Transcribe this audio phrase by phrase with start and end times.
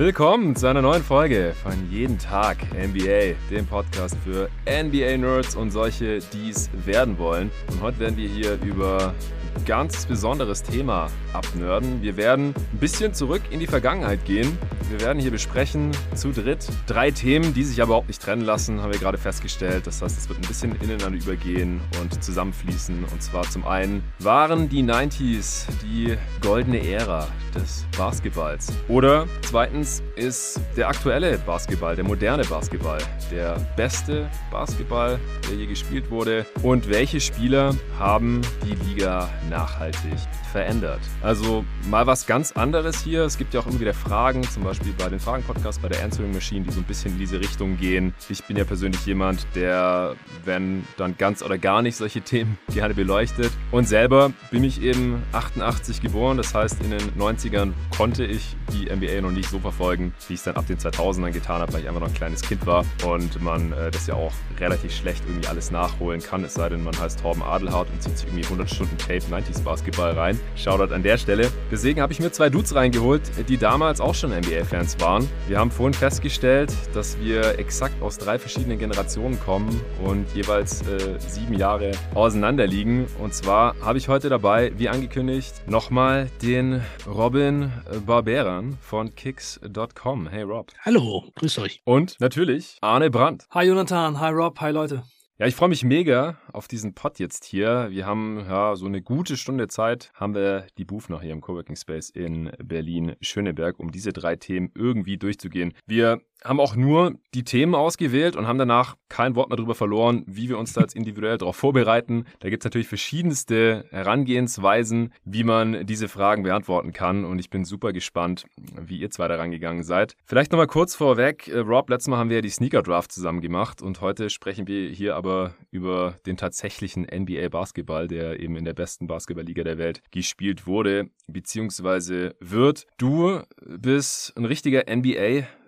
[0.00, 6.20] Willkommen zu einer neuen Folge von Jeden Tag NBA, dem Podcast für NBA-Nerds und solche,
[6.20, 7.50] die es werden wollen.
[7.70, 9.12] Und heute werden wir hier über
[9.54, 12.00] ein ganz besonderes Thema abnörden.
[12.00, 14.56] Wir werden ein bisschen zurück in die Vergangenheit gehen.
[14.90, 18.82] Wir werden hier besprechen zu dritt drei Themen, die sich aber überhaupt nicht trennen lassen,
[18.82, 19.86] haben wir gerade festgestellt.
[19.86, 23.04] Das heißt, es wird ein bisschen ineinander übergehen und zusammenfließen.
[23.04, 28.72] Und zwar zum einen waren die 90s die goldene Ära des Basketballs.
[28.88, 32.98] Oder zweitens ist der aktuelle Basketball, der moderne Basketball,
[33.30, 36.44] der beste Basketball, der je gespielt wurde.
[36.64, 40.18] Und welche Spieler haben die Liga nachhaltig
[40.50, 41.00] verändert?
[41.22, 43.24] Also mal was ganz anderes hier.
[43.24, 46.32] Es gibt ja auch immer wieder Fragen, zum Beispiel bei den Fragen-Podcasts, bei der Answering
[46.32, 48.14] Machine, die so ein bisschen in diese Richtung gehen.
[48.28, 52.94] Ich bin ja persönlich jemand, der, wenn dann ganz oder gar nicht solche Themen gerne
[52.94, 53.52] beleuchtet.
[53.70, 58.94] Und selber bin ich eben 88 geboren, das heißt in den 90ern konnte ich die
[58.94, 61.82] NBA noch nicht so verfolgen, wie ich es dann ab den 2000ern getan habe, weil
[61.82, 65.22] ich einfach noch ein kleines Kind war und man äh, das ja auch relativ schlecht
[65.26, 68.44] irgendwie alles nachholen kann, es sei denn, man heißt Torben Adelhardt und zieht sich irgendwie
[68.44, 70.39] 100 Stunden Tape 90s Basketball rein.
[70.56, 71.50] Shoutout an der Stelle.
[71.70, 75.28] Deswegen habe ich mir zwei Dudes reingeholt, die damals auch schon NBA-Fans waren.
[75.48, 81.18] Wir haben vorhin festgestellt, dass wir exakt aus drei verschiedenen Generationen kommen und jeweils äh,
[81.18, 83.06] sieben Jahre auseinander liegen.
[83.18, 87.72] Und zwar habe ich heute dabei, wie angekündigt, nochmal den Robin
[88.06, 90.28] Barberan von Kicks.com.
[90.28, 90.72] Hey Rob.
[90.84, 91.80] Hallo, grüß euch.
[91.84, 93.46] Und natürlich Arne Brandt.
[93.50, 95.02] Hi Jonathan, hi Rob, hi Leute.
[95.40, 97.86] Ja, ich freue mich mega auf diesen Pod jetzt hier.
[97.88, 101.40] Wir haben ja so eine gute Stunde Zeit, haben wir die Booth noch hier im
[101.40, 105.72] Coworking Space in Berlin-Schöneberg, um diese drei Themen irgendwie durchzugehen.
[105.86, 110.24] Wir haben auch nur die Themen ausgewählt und haben danach kein Wort mehr darüber verloren,
[110.26, 112.24] wie wir uns da jetzt individuell darauf vorbereiten.
[112.40, 117.24] Da gibt es natürlich verschiedenste Herangehensweisen, wie man diese Fragen beantworten kann.
[117.24, 118.46] Und ich bin super gespannt,
[118.80, 120.16] wie ihr zwei da rangegangen seid.
[120.24, 121.48] Vielleicht nochmal kurz vorweg.
[121.48, 124.66] Äh, Rob, letztes Mal haben wir ja die Sneaker Draft zusammen gemacht und heute sprechen
[124.66, 129.78] wir hier aber über den tatsächlichen NBA Basketball, der eben in der besten Basketballliga der
[129.78, 132.86] Welt gespielt wurde, beziehungsweise wird.
[132.98, 134.84] Du bist ein richtiger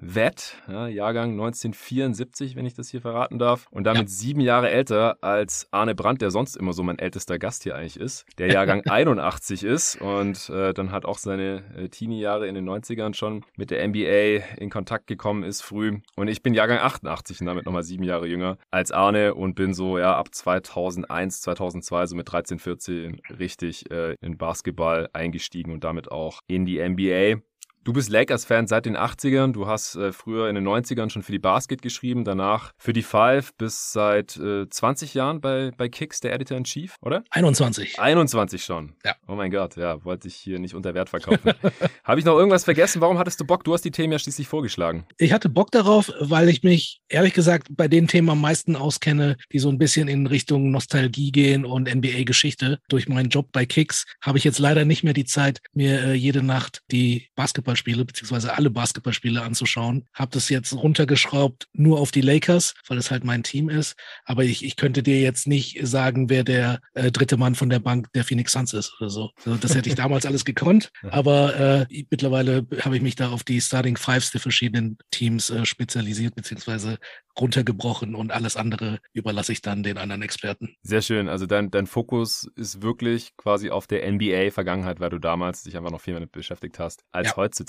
[0.02, 3.66] NBA-Vet ja, Jahrgang 1974, wenn ich das hier verraten darf.
[3.70, 4.08] Und damit ja.
[4.08, 7.98] sieben Jahre älter als Arne Brandt, der sonst immer so mein ältester Gast hier eigentlich
[7.98, 12.68] ist, der Jahrgang 81 ist und äh, dann hat auch seine äh, Teenie-Jahre in den
[12.68, 16.00] 90ern schon mit der NBA in Kontakt gekommen ist früh.
[16.16, 19.74] Und ich bin Jahrgang 88 und damit nochmal sieben Jahre jünger als Arne und bin
[19.74, 25.84] so ja ab 2001, 2002, so mit 13, 14 richtig äh, in Basketball eingestiegen und
[25.84, 27.42] damit auch in die NBA.
[27.84, 29.50] Du bist Lakers-Fan seit den 80ern.
[29.50, 33.02] Du hast äh, früher in den 90ern schon für die Basket geschrieben, danach für die
[33.02, 37.24] Five, bis seit äh, 20 Jahren bei, bei Kicks der Editor-in-Chief, oder?
[37.30, 37.98] 21.
[37.98, 38.92] 21 schon.
[39.04, 39.16] Ja.
[39.26, 41.54] Oh mein Gott, ja, wollte ich hier nicht unter Wert verkaufen.
[42.04, 43.00] Habe ich noch irgendwas vergessen?
[43.00, 43.64] Warum hattest du Bock?
[43.64, 45.04] Du hast die Themen ja schließlich vorgeschlagen.
[45.18, 49.36] Ich hatte Bock darauf, weil ich mich ehrlich gesagt bei den Themen am meisten auskenne,
[49.52, 52.78] die so ein bisschen in Richtung Nostalgie gehen und NBA-Geschichte.
[52.88, 56.12] Durch meinen Job bei Kicks habe ich jetzt leider nicht mehr die Zeit, mir äh,
[56.12, 60.04] jede Nacht die Basketball Basketballspiele, beziehungsweise alle Basketballspiele anzuschauen.
[60.12, 63.96] Habe das jetzt runtergeschraubt nur auf die Lakers, weil es halt mein Team ist.
[64.24, 67.78] Aber ich, ich könnte dir jetzt nicht sagen, wer der äh, dritte Mann von der
[67.78, 69.30] Bank der Phoenix Suns ist oder so.
[69.44, 70.90] so das hätte ich damals alles gekonnt.
[71.10, 75.64] Aber äh, mittlerweile habe ich mich da auf die Starting Fives der verschiedenen Teams äh,
[75.64, 76.98] spezialisiert, beziehungsweise
[77.38, 80.76] runtergebrochen und alles andere überlasse ich dann den anderen Experten.
[80.82, 81.28] Sehr schön.
[81.28, 85.90] Also dein, dein Fokus ist wirklich quasi auf der NBA-Vergangenheit, weil du damals dich einfach
[85.90, 87.36] noch viel damit beschäftigt hast als ja.
[87.36, 87.61] heutzutage.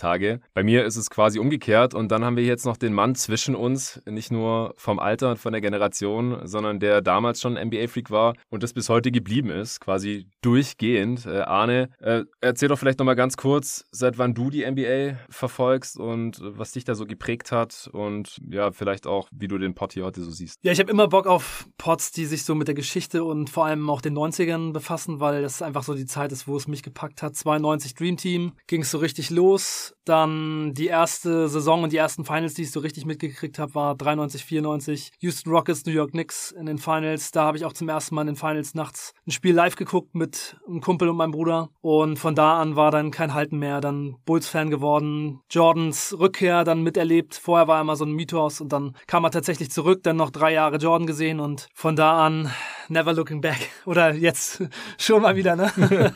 [0.53, 3.55] Bei mir ist es quasi umgekehrt und dann haben wir jetzt noch den Mann zwischen
[3.55, 8.35] uns, nicht nur vom Alter und von der Generation, sondern der damals schon NBA-Freak war
[8.49, 11.25] und das bis heute geblieben ist, quasi durchgehend.
[11.25, 15.97] Äh, Arne, äh, erzähl doch vielleicht nochmal ganz kurz, seit wann du die NBA verfolgst
[15.97, 19.93] und was dich da so geprägt hat und ja, vielleicht auch, wie du den Pod
[19.93, 20.59] hier heute so siehst.
[20.63, 23.65] Ja, ich habe immer Bock auf Pods, die sich so mit der Geschichte und vor
[23.65, 26.83] allem auch den 90ern befassen, weil das einfach so die Zeit ist, wo es mich
[26.83, 27.35] gepackt hat.
[27.35, 29.82] 92 Dream Team ging es so richtig los.
[30.05, 33.95] Dann die erste Saison und die ersten Finals, die ich so richtig mitgekriegt habe, war
[33.95, 35.11] 93, 94.
[35.19, 37.31] Houston Rockets, New York Knicks in den Finals.
[37.31, 40.15] Da habe ich auch zum ersten Mal in den Finals nachts ein Spiel live geguckt
[40.15, 41.69] mit einem Kumpel und meinem Bruder.
[41.81, 43.81] Und von da an war dann kein Halten mehr.
[43.81, 45.41] Dann Bulls-Fan geworden.
[45.49, 47.35] Jordans Rückkehr dann miterlebt.
[47.35, 50.29] Vorher war er immer so ein Mythos und dann kam er tatsächlich zurück, dann noch
[50.31, 52.51] drei Jahre Jordan gesehen und von da an
[52.89, 53.69] never looking back.
[53.85, 54.63] Oder jetzt
[54.97, 55.71] schon mal wieder, ne?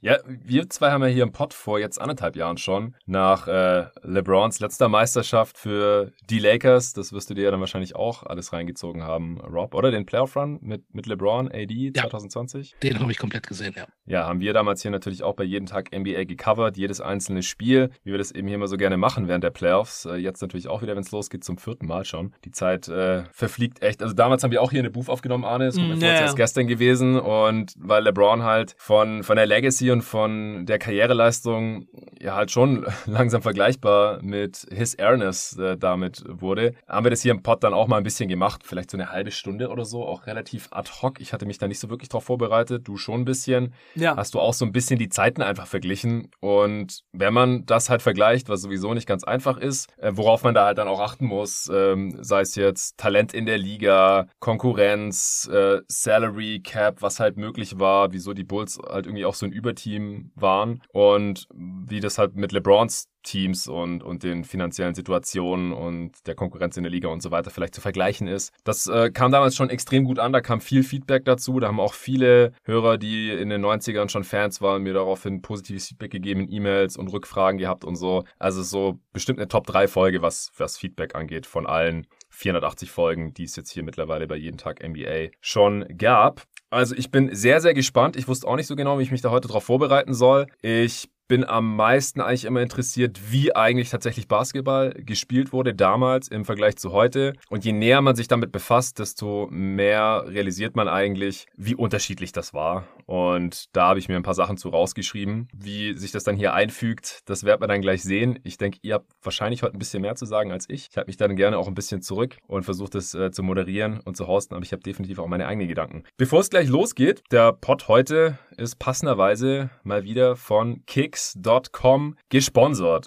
[0.00, 3.86] ja, wir zwei haben ja hier im Pod vor jetzt anderthalb Jahren schon nach äh,
[4.02, 8.52] LeBrons letzter Meisterschaft für die Lakers, das wirst du dir ja dann wahrscheinlich auch alles
[8.52, 9.90] reingezogen haben, Rob, oder?
[9.90, 12.72] Den Playoff Run mit, mit LeBron, AD 2020?
[12.82, 13.86] Ja, den habe ich komplett gesehen, ja.
[14.06, 17.90] Ja, haben wir damals hier natürlich auch bei jeden Tag NBA gecovert, jedes einzelne Spiel,
[18.02, 20.04] wie wir das eben hier immer so gerne machen während der Playoffs.
[20.04, 22.34] Äh, jetzt natürlich auch wieder, wenn es losgeht, zum vierten Mal schon.
[22.44, 24.02] Die Zeit äh, verfliegt echt.
[24.02, 25.66] Also damals haben wir auch hier eine Booth aufgenommen, Arne.
[25.66, 26.32] Das mm, ja, ja.
[26.32, 27.18] gestern gewesen.
[27.18, 31.86] Und weil LeBron halt von, von der Legacy und von der Karriereleistung
[32.20, 37.32] ja halt schon langsam vergleichbar mit His Airness äh, damit wurde, haben wir das hier
[37.32, 38.62] im Pod dann auch mal ein bisschen gemacht.
[38.64, 41.20] Vielleicht so eine halbe Stunde oder so, auch relativ ad hoc.
[41.20, 42.86] Ich hatte mich da nicht so wirklich drauf vorbereitet.
[42.86, 43.74] Du schon ein bisschen.
[43.94, 44.16] Ja.
[44.16, 46.30] Hast du auch so ein bisschen die Zeiten einfach verglichen.
[46.40, 50.54] Und wenn man das halt vergleicht, was sowieso nicht ganz einfach ist, äh, worauf man
[50.54, 55.39] da halt dann auch achten muss, ähm, sei es jetzt Talent in der Liga, Konkurrenz,
[55.46, 59.52] äh, Salary Cap, was halt möglich war, wieso die Bulls halt irgendwie auch so ein
[59.52, 66.26] Überteam waren und wie das halt mit LeBrons Teams und, und den finanziellen Situationen und
[66.26, 68.52] der Konkurrenz in der Liga und so weiter vielleicht zu vergleichen ist.
[68.64, 71.60] Das äh, kam damals schon extrem gut an, da kam viel Feedback dazu.
[71.60, 75.88] Da haben auch viele Hörer, die in den 90ern schon Fans waren, mir daraufhin positives
[75.88, 78.24] Feedback gegeben, E-Mails und Rückfragen gehabt und so.
[78.38, 82.06] Also so bestimmt eine Top-3-Folge, was, was Feedback angeht von allen
[82.40, 86.42] 480 Folgen, die es jetzt hier mittlerweile bei jeden Tag NBA schon gab.
[86.70, 88.16] Also ich bin sehr, sehr gespannt.
[88.16, 90.46] Ich wusste auch nicht so genau, wie ich mich da heute darauf vorbereiten soll.
[90.62, 96.44] Ich bin am meisten eigentlich immer interessiert, wie eigentlich tatsächlich Basketball gespielt wurde damals im
[96.44, 97.34] Vergleich zu heute.
[97.48, 102.52] Und je näher man sich damit befasst, desto mehr realisiert man eigentlich, wie unterschiedlich das
[102.52, 102.88] war.
[103.06, 105.46] Und da habe ich mir ein paar Sachen zu rausgeschrieben.
[105.54, 108.40] Wie sich das dann hier einfügt, das werden wir dann gleich sehen.
[108.42, 110.88] Ich denke, ihr habt wahrscheinlich heute ein bisschen mehr zu sagen als ich.
[110.90, 114.00] Ich habe mich dann gerne auch ein bisschen zurück und versucht es äh, zu moderieren
[114.00, 116.02] und zu hosten, aber ich habe definitiv auch meine eigenen Gedanken.
[116.16, 123.06] Bevor es gleich losgeht, der Pod heute ist passenderweise mal wieder von Kicks kicks.com gesponsert.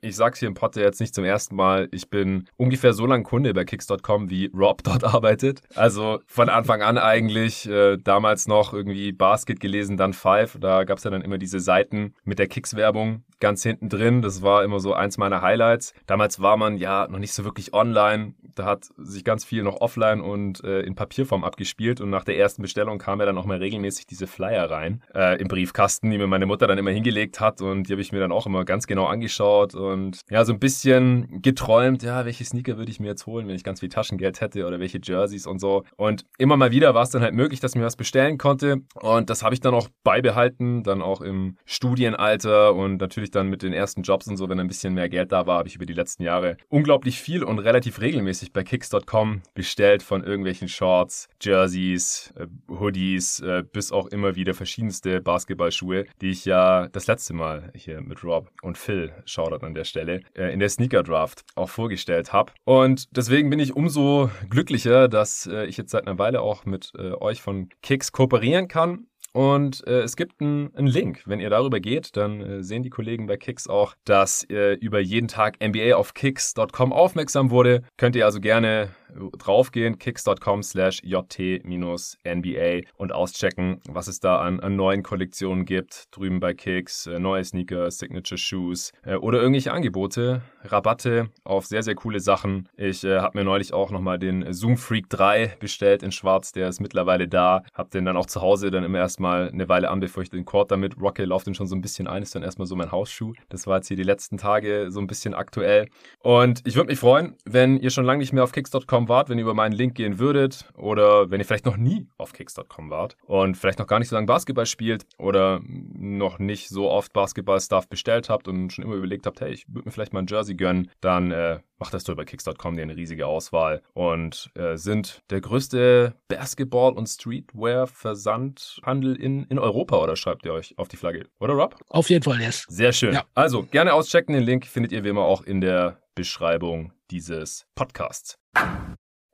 [0.00, 1.88] Ich sag's hier im Pod jetzt nicht zum ersten Mal.
[1.90, 5.62] Ich bin ungefähr so lang Kunde bei Kicks.com, wie Rob dort arbeitet.
[5.74, 10.58] Also von Anfang an eigentlich, äh, damals noch irgendwie Basket gelesen, dann Five.
[10.60, 14.22] Da gab's ja dann immer diese Seiten mit der Kicks-Werbung ganz hinten drin.
[14.22, 15.94] Das war immer so eins meiner Highlights.
[16.06, 18.34] Damals war man ja noch nicht so wirklich online.
[18.54, 22.00] Da hat sich ganz viel noch offline und äh, in Papierform abgespielt.
[22.00, 25.40] Und nach der ersten Bestellung kam ja dann auch mal regelmäßig diese Flyer rein äh,
[25.40, 27.60] im Briefkasten, die mir meine Mutter dann immer hingelegt hat.
[27.60, 29.74] Und die habe ich mir dann auch immer ganz genau angeschaut.
[29.74, 33.56] Und ja, so ein bisschen geträumt, ja, welche Sneaker würde ich mir jetzt holen, wenn
[33.56, 35.84] ich ganz viel Taschengeld hätte oder welche Jerseys und so.
[35.96, 38.78] Und immer mal wieder war es dann halt möglich, dass ich mir was bestellen konnte.
[38.94, 43.62] Und das habe ich dann auch beibehalten, dann auch im Studienalter und natürlich dann mit
[43.62, 45.86] den ersten Jobs und so, wenn ein bisschen mehr Geld da war, habe ich über
[45.86, 52.32] die letzten Jahre unglaublich viel und relativ regelmäßig bei Kicks.com bestellt von irgendwelchen Shorts, Jerseys,
[52.36, 57.72] äh, Hoodies, äh, bis auch immer wieder verschiedenste Basketballschuhe, die ich ja das letzte Mal
[57.74, 61.68] hier mit Rob und Phil, Shoutout an der Stelle, äh, in der Sneaker Draft auch
[61.68, 62.52] vorgestellt habe.
[62.64, 67.42] Und deswegen bin ich umso glücklicher, dass ich jetzt seit einer Weile auch mit euch
[67.42, 71.22] von Kicks kooperieren kann und äh, es gibt einen Link.
[71.26, 75.00] Wenn ihr darüber geht, dann äh, sehen die Kollegen bei Kicks auch, dass äh, über
[75.00, 77.82] jeden Tag NBA auf Kicks.com aufmerksam wurde.
[77.96, 78.90] Könnt ihr also gerne
[79.38, 86.04] draufgehen, kicks.com slash jt-nba und auschecken, was es da an, an, neuen Kollektionen gibt.
[86.10, 91.82] Drüben bei Kicks, äh, neue Sneaker, Signature Shoes äh, oder irgendwelche Angebote, Rabatte auf sehr,
[91.82, 92.68] sehr coole Sachen.
[92.76, 96.68] Ich äh, habe mir neulich auch nochmal den Zoom Freak 3 bestellt in schwarz, der
[96.68, 97.62] ist mittlerweile da.
[97.72, 100.44] Hab den dann auch zu Hause dann immer erstmal eine Weile an, bevor ich den
[100.44, 102.92] Court damit rocke, laufe den schon so ein bisschen ein, ist dann erstmal so mein
[102.92, 103.32] Hausschuh.
[103.48, 105.88] Das war jetzt hier die letzten Tage so ein bisschen aktuell.
[106.20, 109.38] Und ich würde mich freuen, wenn ihr schon lange nicht mehr auf kicks.com wart, wenn
[109.38, 113.16] ihr über meinen Link gehen würdet oder wenn ihr vielleicht noch nie auf Kicks.com wart
[113.26, 117.88] und vielleicht noch gar nicht so lange Basketball spielt oder noch nicht so oft Basketball-Stuff
[117.88, 120.54] bestellt habt und schon immer überlegt habt, hey, ich würde mir vielleicht mal ein Jersey
[120.54, 125.22] gönnen, dann äh, macht das doch über Kicks.com, die eine riesige Auswahl und äh, sind
[125.30, 131.26] der größte Basketball- und Streetwear-Versandhandel in, in Europa oder schreibt ihr euch auf die Flagge,
[131.40, 131.76] oder Rob?
[131.88, 132.64] Auf jeden Fall, yes.
[132.68, 133.14] Sehr schön.
[133.14, 133.24] Ja.
[133.34, 138.38] Also gerne auschecken, den Link findet ihr wie immer auch in der Beschreibung dieses Podcasts.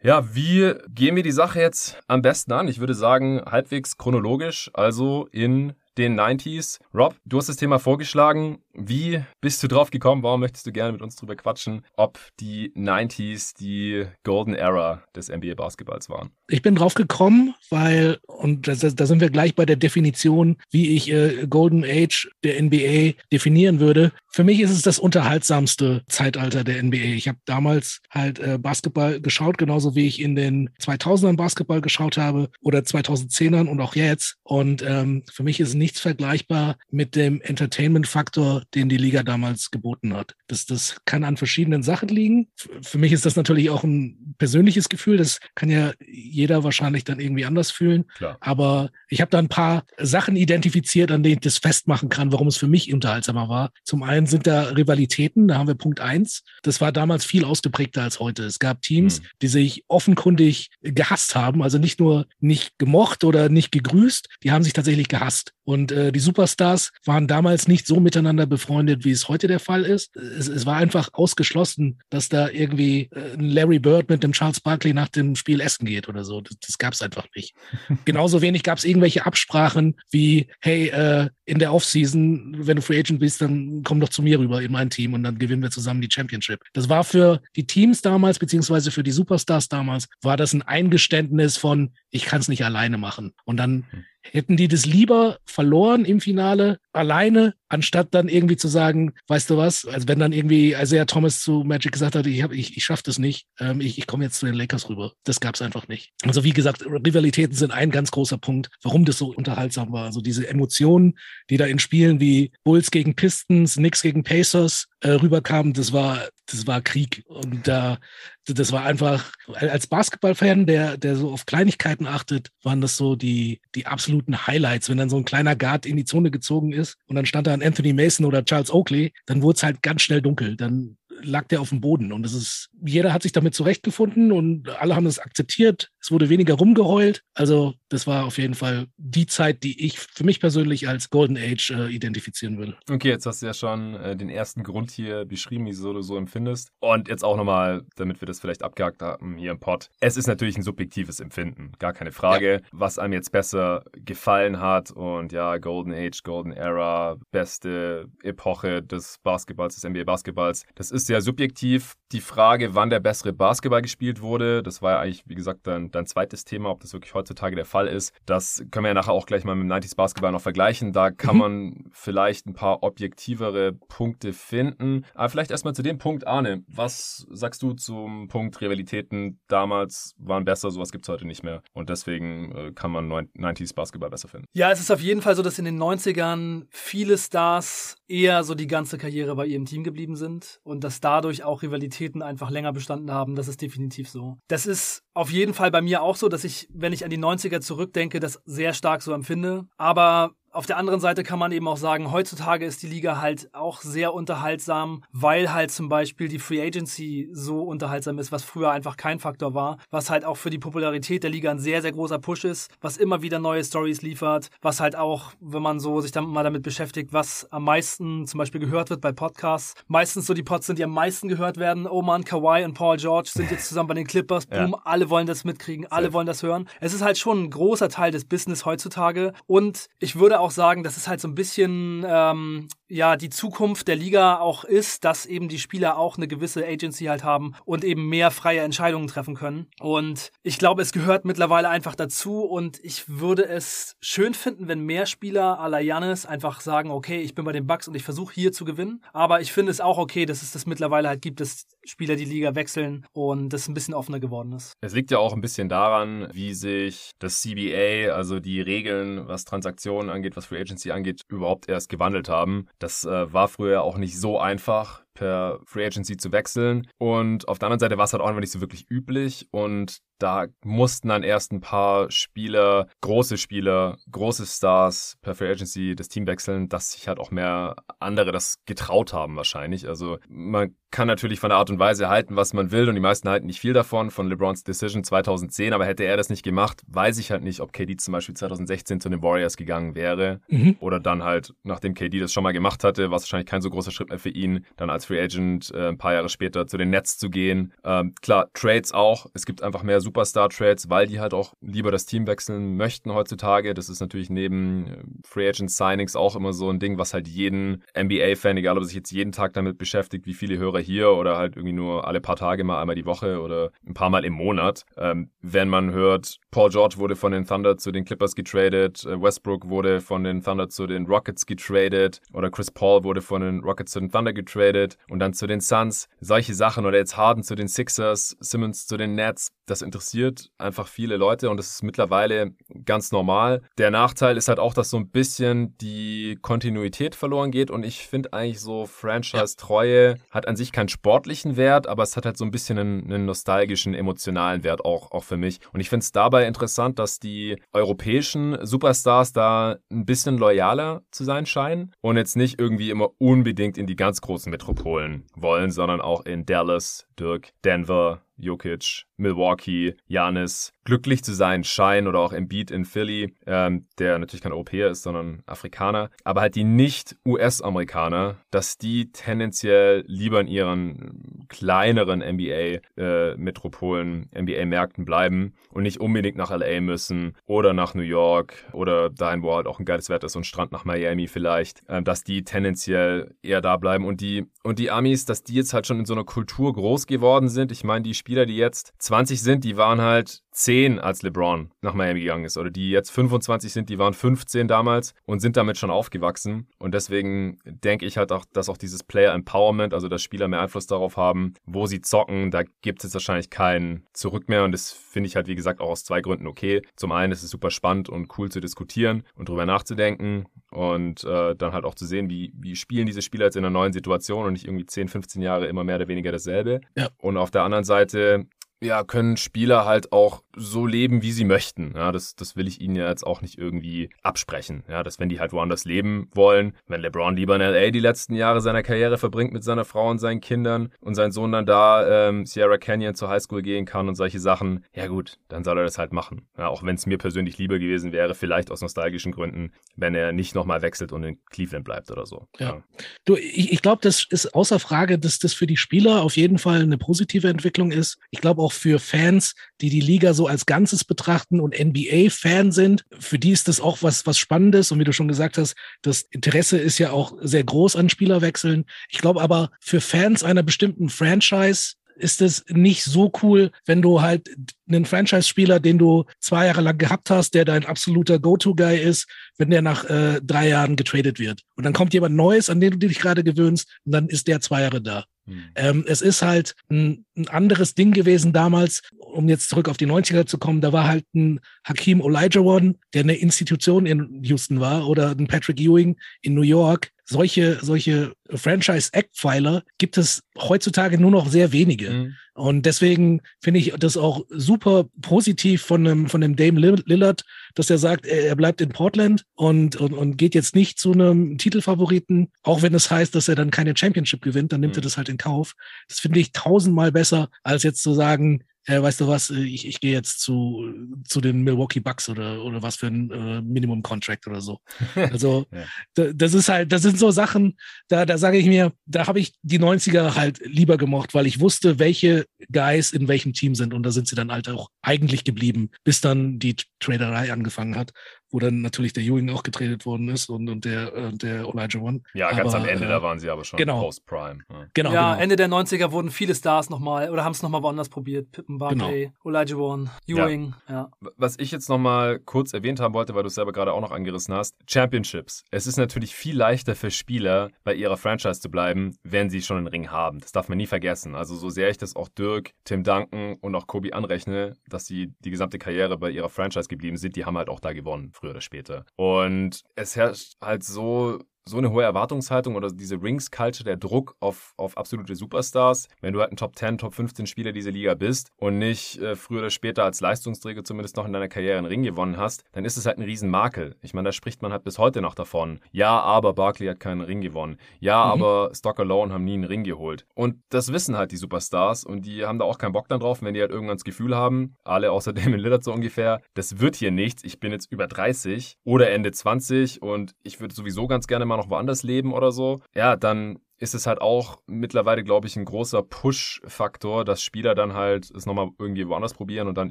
[0.03, 2.69] Ja, wie gehen wir die Sache jetzt am besten an?
[2.69, 6.81] Ich würde sagen, halbwegs chronologisch, also in den 90s.
[6.95, 8.63] Rob, du hast das Thema vorgeschlagen.
[8.73, 10.23] Wie bist du drauf gekommen?
[10.23, 15.29] Warum möchtest du gerne mit uns drüber quatschen, ob die 90s die Golden Era des
[15.29, 16.31] NBA Basketballs waren?
[16.49, 20.97] Ich bin drauf gekommen, weil, und da, da sind wir gleich bei der Definition, wie
[20.97, 24.13] ich äh, Golden Age der NBA definieren würde.
[24.33, 27.15] Für mich ist es das unterhaltsamste Zeitalter der NBA.
[27.17, 32.17] Ich habe damals halt äh, Basketball geschaut, genauso wie ich in den 2000ern Basketball geschaut
[32.17, 34.37] habe oder 2010ern und auch jetzt.
[34.45, 40.15] Und ähm, für mich ist nichts vergleichbar mit dem Entertainment-Faktor, den die Liga damals geboten
[40.15, 40.35] hat.
[40.47, 42.49] Das, das kann an verschiedenen Sachen liegen.
[42.83, 45.17] Für mich ist das natürlich auch ein persönliches Gefühl.
[45.17, 48.07] Das kann ja jeder wahrscheinlich dann irgendwie anders fühlen.
[48.17, 48.37] Klar.
[48.41, 52.49] Aber ich habe da ein paar Sachen identifiziert, an denen ich das festmachen kann, warum
[52.49, 53.71] es für mich unterhaltsamer war.
[53.85, 56.43] Zum einen sind da Rivalitäten, da haben wir Punkt eins.
[56.63, 58.45] Das war damals viel ausgeprägter als heute.
[58.45, 59.27] Es gab Teams, mhm.
[59.43, 64.65] die sich offenkundig gehasst haben, also nicht nur nicht gemocht oder nicht gegrüßt, die haben
[64.65, 65.53] sich tatsächlich gehasst.
[65.65, 69.85] Und äh, die Superstars waren damals nicht so miteinander befreundet, wie es heute der Fall
[69.85, 70.15] ist.
[70.17, 74.61] Es, es war einfach ausgeschlossen, dass da irgendwie äh, ein Larry Bird mit dem Charles
[74.61, 76.43] Barkley nach dem Spiel essen geht oder so.
[76.43, 77.55] Das, das gab es einfach nicht.
[78.05, 82.99] Genauso wenig gab es irgendwelche Absprachen wie, hey, äh, in der Offseason, wenn du Free
[82.99, 85.71] Agent bist, dann komm doch zu mir rüber in mein Team und dann gewinnen wir
[85.71, 86.61] zusammen die Championship.
[86.75, 91.57] Das war für die Teams damals, beziehungsweise für die Superstars damals, war das ein Eingeständnis
[91.57, 93.33] von, ich kann es nicht alleine machen.
[93.45, 94.05] Und dann hm.
[94.23, 99.57] Hätten die das lieber verloren im Finale alleine, anstatt dann irgendwie zu sagen, weißt du
[99.57, 103.03] was, also wenn dann irgendwie Isaiah Thomas zu Magic gesagt hat, ich, ich, ich schaffe
[103.05, 105.13] das nicht, ähm, ich, ich komme jetzt zu den Lakers rüber.
[105.25, 106.13] Das gab es einfach nicht.
[106.25, 110.07] Also wie gesagt, Rivalitäten sind ein ganz großer Punkt, warum das so unterhaltsam war.
[110.07, 115.11] Also diese Emotionen, die da in Spielen wie Bulls gegen Pistons, Knicks gegen Pacers äh,
[115.11, 117.23] rüberkamen, das war, das war Krieg.
[117.27, 117.99] Und da,
[118.47, 123.61] das war einfach, als Basketballfan, der, der so auf Kleinigkeiten achtet, waren das so die,
[123.75, 124.89] die absoluten Highlights.
[124.89, 127.53] Wenn dann so ein kleiner Guard in die Zone gezogen ist und dann stand da
[127.53, 130.57] ein Anthony Mason oder Charles Oakley, dann wurde es halt ganz schnell dunkel.
[130.57, 132.13] Dann lag der auf dem Boden.
[132.13, 135.91] Und es ist, jeder hat sich damit zurechtgefunden und alle haben das akzeptiert.
[136.01, 137.23] Es wurde weniger rumgeheult.
[137.35, 141.37] Also, das war auf jeden Fall die Zeit, die ich für mich persönlich als Golden
[141.37, 142.77] Age äh, identifizieren würde.
[142.91, 146.17] Okay, jetzt hast du ja schon äh, den ersten Grund hier beschrieben, wieso du so
[146.17, 146.71] empfindest.
[146.81, 149.91] Und jetzt auch nochmal, damit wir das vielleicht abgehakt haben hier im Pod.
[150.01, 152.69] Es ist natürlich ein subjektives Empfinden, gar keine Frage, ja.
[152.73, 154.91] was einem jetzt besser gefallen hat.
[154.91, 160.65] Und ja, Golden Age, Golden Era, beste Epoche des Basketballs, des NBA Basketballs.
[160.75, 161.95] Das ist sehr subjektiv.
[162.13, 166.07] Die Frage, wann der bessere Basketball gespielt wurde, das war ja eigentlich, wie gesagt, dein,
[166.07, 168.15] zweites Thema, ob das wirklich heutzutage der Fall ist.
[168.27, 170.93] Das können wir ja nachher auch gleich mal mit dem 90s Basketball noch vergleichen.
[170.93, 171.41] Da kann mhm.
[171.41, 175.05] man vielleicht ein paar objektivere Punkte finden.
[175.15, 176.65] Aber vielleicht erstmal zu dem Punkt, Arne.
[176.69, 181.63] Was sagst du zum Punkt Rivalitäten damals waren besser, sowas gibt es heute nicht mehr.
[181.73, 184.47] Und deswegen äh, kann man 90s Basketball besser finden.
[184.53, 188.55] Ja, es ist auf jeden Fall so, dass in den 90ern viele Stars eher so
[188.55, 192.73] die ganze Karriere bei ihrem Team geblieben sind und dass dadurch auch Rivalitäten einfach länger
[192.73, 193.37] bestanden haben.
[193.37, 194.39] Das ist definitiv so.
[194.49, 197.19] Das ist auf jeden Fall bei mir auch so, dass ich, wenn ich an die
[197.19, 199.67] 90er zurückdenke, das sehr stark so empfinde.
[199.77, 203.55] Aber auf der anderen Seite kann man eben auch sagen, heutzutage ist die Liga halt
[203.55, 208.71] auch sehr unterhaltsam, weil halt zum Beispiel die Free Agency so unterhaltsam ist, was früher
[208.71, 211.93] einfach kein Faktor war, was halt auch für die Popularität der Liga ein sehr, sehr
[211.93, 216.01] großer Push ist, was immer wieder neue Stories liefert, was halt auch, wenn man so
[216.01, 220.27] sich dann mal damit beschäftigt, was am meisten zum Beispiel gehört wird bei Podcasts, meistens
[220.27, 221.87] so die Pods sind, die am meisten gehört werden.
[221.87, 224.81] Oh man, Kawhi und Paul George sind jetzt zusammen bei den Clippers, boom, ja.
[224.85, 226.15] alle wollen das mitkriegen, alle Safe.
[226.15, 226.69] wollen das hören.
[226.81, 230.83] Es ist halt schon ein großer Teil des Business heutzutage und ich würde auch sagen,
[230.83, 235.25] das ist halt so ein bisschen ähm, ja die Zukunft der Liga auch ist, dass
[235.25, 239.35] eben die Spieler auch eine gewisse Agency halt haben und eben mehr freie Entscheidungen treffen
[239.35, 239.69] können.
[239.81, 244.81] Und ich glaube, es gehört mittlerweile einfach dazu und ich würde es schön finden, wenn
[244.81, 248.03] mehr Spieler à la Janis einfach sagen, okay, ich bin bei den Bucks und ich
[248.03, 249.03] versuche hier zu gewinnen.
[249.13, 252.25] Aber ich finde es auch okay, dass es das mittlerweile halt gibt, dass Spieler die
[252.25, 254.75] Liga wechseln und das ein bisschen offener geworden ist.
[254.81, 259.45] Es liegt ja auch ein bisschen daran, wie sich das CBA, also die Regeln, was
[259.45, 262.67] Transaktionen angeht, was Free Agency angeht, überhaupt erst gewandelt haben.
[262.81, 266.89] Das äh, war früher auch nicht so einfach per Free Agency zu wechseln.
[266.99, 269.49] Und auf der anderen Seite war es halt auch einfach nicht so wirklich üblich.
[269.53, 275.95] Und da mussten dann erst ein paar Spieler, große Spieler, große Stars per Free Agency
[275.97, 279.89] das Team wechseln, dass sich halt auch mehr andere das getraut haben wahrscheinlich.
[279.89, 283.01] Also man kann natürlich von der Art und Weise halten, was man will und die
[283.01, 286.83] meisten halten nicht viel davon, von LeBrons Decision 2010, aber hätte er das nicht gemacht,
[286.89, 290.77] weiß ich halt nicht, ob KD zum Beispiel 2016 zu den Warriors gegangen wäre mhm.
[290.81, 293.71] oder dann halt, nachdem KD das schon mal gemacht hatte, war es wahrscheinlich kein so
[293.71, 296.77] großer Schritt mehr für ihn, dann als Free Agent äh, ein paar Jahre später zu
[296.77, 297.73] den Nets zu gehen.
[297.85, 302.05] Ähm, klar, Trades auch, es gibt einfach mehr Superstar-Trades, weil die halt auch lieber das
[302.05, 303.75] Team wechseln möchten heutzutage.
[303.75, 307.29] Das ist natürlich neben äh, Free Agent Signings auch immer so ein Ding, was halt
[307.29, 311.13] jeden NBA-Fan, egal ob er sich jetzt jeden Tag damit beschäftigt, wie viele Hörer hier
[311.13, 314.25] oder halt irgendwie nur alle paar Tage mal einmal die Woche oder ein paar Mal
[314.25, 314.85] im Monat.
[314.97, 319.21] Ähm, wenn man hört, Paul George wurde von den Thunder zu den Clippers getradet, äh,
[319.21, 323.61] Westbrook wurde von den Thunder zu den Rockets getradet oder Chris Paul wurde von den
[323.61, 326.09] Rockets zu den Thunder getradet und dann zu den Suns.
[326.21, 329.53] Solche Sachen oder jetzt Harden zu den Sixers, Simmons zu den Nets.
[329.71, 333.63] Das interessiert einfach viele Leute und das ist mittlerweile ganz normal.
[333.79, 338.09] Der Nachteil ist halt auch, dass so ein bisschen die Kontinuität verloren geht und ich
[338.09, 342.45] finde eigentlich so Franchise-Treue hat an sich keinen sportlichen Wert, aber es hat halt so
[342.45, 345.61] ein bisschen einen, einen nostalgischen, emotionalen Wert auch, auch für mich.
[345.73, 351.23] Und ich finde es dabei interessant, dass die europäischen Superstars da ein bisschen loyaler zu
[351.23, 356.01] sein scheinen und jetzt nicht irgendwie immer unbedingt in die ganz großen Metropolen wollen, sondern
[356.01, 362.71] auch in Dallas, Dirk, Denver, Jokic, Milwaukee, Janis glücklich zu sein scheinen oder auch Embiid
[362.71, 368.37] in Philly, ähm, der natürlich kein Europäer ist, sondern Afrikaner, aber halt die nicht US-Amerikaner,
[368.51, 376.51] dass die tendenziell lieber in ihren kleineren NBA-Metropolen, äh, NBA-Märkten bleiben und nicht unbedingt nach
[376.51, 380.37] LA müssen oder nach New York oder dahin, wo halt auch ein geiles Wetter ist
[380.37, 384.79] und Strand nach Miami vielleicht, äh, dass die tendenziell eher da bleiben und die und
[384.79, 387.73] die Amis, dass die jetzt halt schon in so einer Kultur groß geworden sind.
[387.73, 391.95] Ich meine, die Spieler, die jetzt 20 sind, die waren halt 10, als LeBron nach
[391.95, 392.57] Miami gegangen ist.
[392.59, 396.69] Oder die jetzt 25 sind, die waren 15 damals und sind damit schon aufgewachsen.
[396.79, 400.61] Und deswegen denke ich halt auch, dass auch dieses Player Empowerment, also dass Spieler mehr
[400.61, 404.63] Einfluss darauf haben, wo sie zocken, da gibt es wahrscheinlich keinen Zurück mehr.
[404.63, 406.83] Und das finde ich halt, wie gesagt, auch aus zwei Gründen okay.
[406.95, 411.55] Zum einen ist es super spannend und cool zu diskutieren und drüber nachzudenken und äh,
[411.57, 414.47] dann halt auch zu sehen, wie, wie spielen diese Spieler jetzt in einer neuen Situation
[414.47, 416.81] und nicht irgendwie 10, 15 Jahre immer mehr oder weniger dasselbe.
[416.97, 417.09] Ja.
[417.19, 418.47] Und auf der anderen Seite
[418.83, 421.93] ja, können Spieler halt auch so leben, wie sie möchten.
[421.95, 424.85] Ja, das, das will ich ihnen ja jetzt auch nicht irgendwie absprechen.
[424.89, 428.35] Ja, dass wenn die halt woanders leben wollen, wenn LeBron lieber in LA die letzten
[428.35, 432.29] Jahre seiner Karriere verbringt mit seiner Frau und seinen Kindern und sein Sohn dann da
[432.29, 435.85] ähm, Sierra Canyon zur Highschool gehen kann und solche Sachen, ja gut, dann soll er
[435.85, 436.49] das halt machen.
[436.59, 440.33] Ja, auch wenn es mir persönlich lieber gewesen wäre, vielleicht aus nostalgischen Gründen, wenn er
[440.33, 442.49] nicht nochmal wechselt und in Cleveland bleibt oder so.
[442.59, 442.69] Ja.
[442.69, 442.83] ja.
[443.25, 446.59] Du, ich, ich glaube, das ist außer Frage, dass das für die Spieler auf jeden
[446.59, 448.19] Fall eine positive Entwicklung ist.
[448.31, 453.05] Ich glaube auch für Fans, die die Liga so als Ganzes betrachten und NBA-Fan sind,
[453.19, 454.93] für die ist das auch was, was Spannendes.
[454.93, 458.85] Und wie du schon gesagt hast, das Interesse ist ja auch sehr groß an Spielerwechseln.
[459.09, 464.21] Ich glaube aber, für Fans einer bestimmten Franchise ist es nicht so cool, wenn du
[464.21, 464.51] halt
[464.89, 469.27] einen Franchise-Spieler, den du zwei Jahre lang gehabt hast, der dein absoluter Go-To-Guy ist,
[469.59, 471.63] wenn der nach äh, drei Jahren getradet wird.
[471.77, 474.61] Und dann kommt jemand Neues, an den du dich gerade gewöhnst, und dann ist der
[474.61, 475.25] zwei Jahre da.
[475.47, 475.63] Hm.
[475.75, 480.07] Ähm, es ist halt ein, ein, anderes Ding gewesen damals, um jetzt zurück auf die
[480.07, 480.81] 90er zu kommen.
[480.81, 485.81] Da war halt ein Hakim Olajuwon, der eine Institution in Houston war, oder ein Patrick
[485.81, 487.11] Ewing in New York.
[487.25, 492.11] Solche, solche Franchise-Eckpfeiler gibt es heutzutage nur noch sehr wenige.
[492.11, 492.35] Mhm.
[492.61, 497.89] Und deswegen finde ich das auch super positiv von dem, von dem Dame Lillard, dass
[497.89, 502.51] er sagt, er bleibt in Portland und, und, und geht jetzt nicht zu einem Titelfavoriten,
[502.63, 505.01] auch wenn es heißt, dass er dann keine Championship gewinnt, dann nimmt mhm.
[505.01, 505.75] er das halt in Kauf.
[506.09, 509.87] Das finde ich tausendmal besser, als jetzt zu sagen, äh, weißt du was, äh, ich,
[509.87, 510.93] ich gehe jetzt zu,
[511.25, 514.81] zu den Milwaukee Bucks oder, oder was für ein äh, Minimum Contract oder so.
[515.31, 516.33] Also ja.
[516.33, 517.77] das ist halt, das sind so Sachen,
[518.09, 521.61] da, da sage ich mir, da habe ich die 90er halt lieber gemocht, weil ich
[521.61, 525.45] wusste, welche Guys in welchem Team sind und da sind sie dann halt auch eigentlich
[525.45, 528.13] geblieben, bis dann die Traderei angefangen hat
[528.51, 532.01] wo dann natürlich der Ewing auch getradet worden ist und, und der, äh, der Elijah
[532.01, 532.21] One.
[532.35, 534.01] Ja, ganz am Ende, äh, da waren sie aber schon genau.
[534.01, 534.65] post-Prime.
[534.71, 534.87] Ja.
[534.95, 535.43] Genau, ja, genau.
[535.43, 538.51] Ende der 90er wurden viele Stars nochmal oder haben es nochmal woanders probiert.
[538.53, 539.59] Pippen, Barclay, genau.
[539.59, 540.75] Elijah One, Ewing.
[540.89, 540.95] Ja.
[540.95, 541.31] ja.
[541.37, 544.13] Was ich jetzt nochmal kurz erwähnt haben wollte, weil du es selber gerade auch noch
[544.13, 545.65] angerissen hast, Championships.
[545.71, 549.77] Es ist natürlich viel leichter für Spieler, bei ihrer Franchise zu bleiben, wenn sie schon
[549.77, 550.41] einen Ring haben.
[550.41, 551.35] Das darf man nie vergessen.
[551.35, 555.33] Also so sehr ich das auch Dirk, Tim Duncan und auch Kobe anrechne, dass sie
[555.41, 558.51] die gesamte Karriere bei ihrer Franchise geblieben sind, die haben halt auch da gewonnen früher
[558.51, 559.05] oder später.
[559.17, 564.75] Und es herrscht halt so so eine hohe Erwartungshaltung oder diese Rings-Culture, der Druck auf,
[564.77, 568.51] auf absolute Superstars, wenn du halt ein Top 10, Top 15 Spieler dieser Liga bist
[568.57, 572.03] und nicht äh, früher oder später als Leistungsträger zumindest noch in deiner Karriere einen Ring
[572.03, 573.97] gewonnen hast, dann ist es halt ein Riesenmakel.
[574.03, 575.81] Ich meine, da spricht man halt bis heute noch davon.
[575.93, 577.79] Ja, aber Barkley hat keinen Ring gewonnen.
[578.01, 578.43] Ja, mhm.
[578.43, 580.27] aber Stock Alone haben nie einen Ring geholt.
[580.35, 583.43] Und das wissen halt die Superstars und die haben da auch keinen Bock dann drauf,
[583.43, 586.97] wenn die halt irgendwann das Gefühl haben, alle außer Damon Lillard so ungefähr, das wird
[586.97, 591.27] hier nichts, ich bin jetzt über 30 oder Ende 20 und ich würde sowieso ganz
[591.27, 595.47] gerne mal noch woanders leben oder so, ja, dann ist es halt auch mittlerweile, glaube
[595.47, 599.91] ich, ein großer Push-Faktor, dass Spieler dann halt es nochmal irgendwie woanders probieren und dann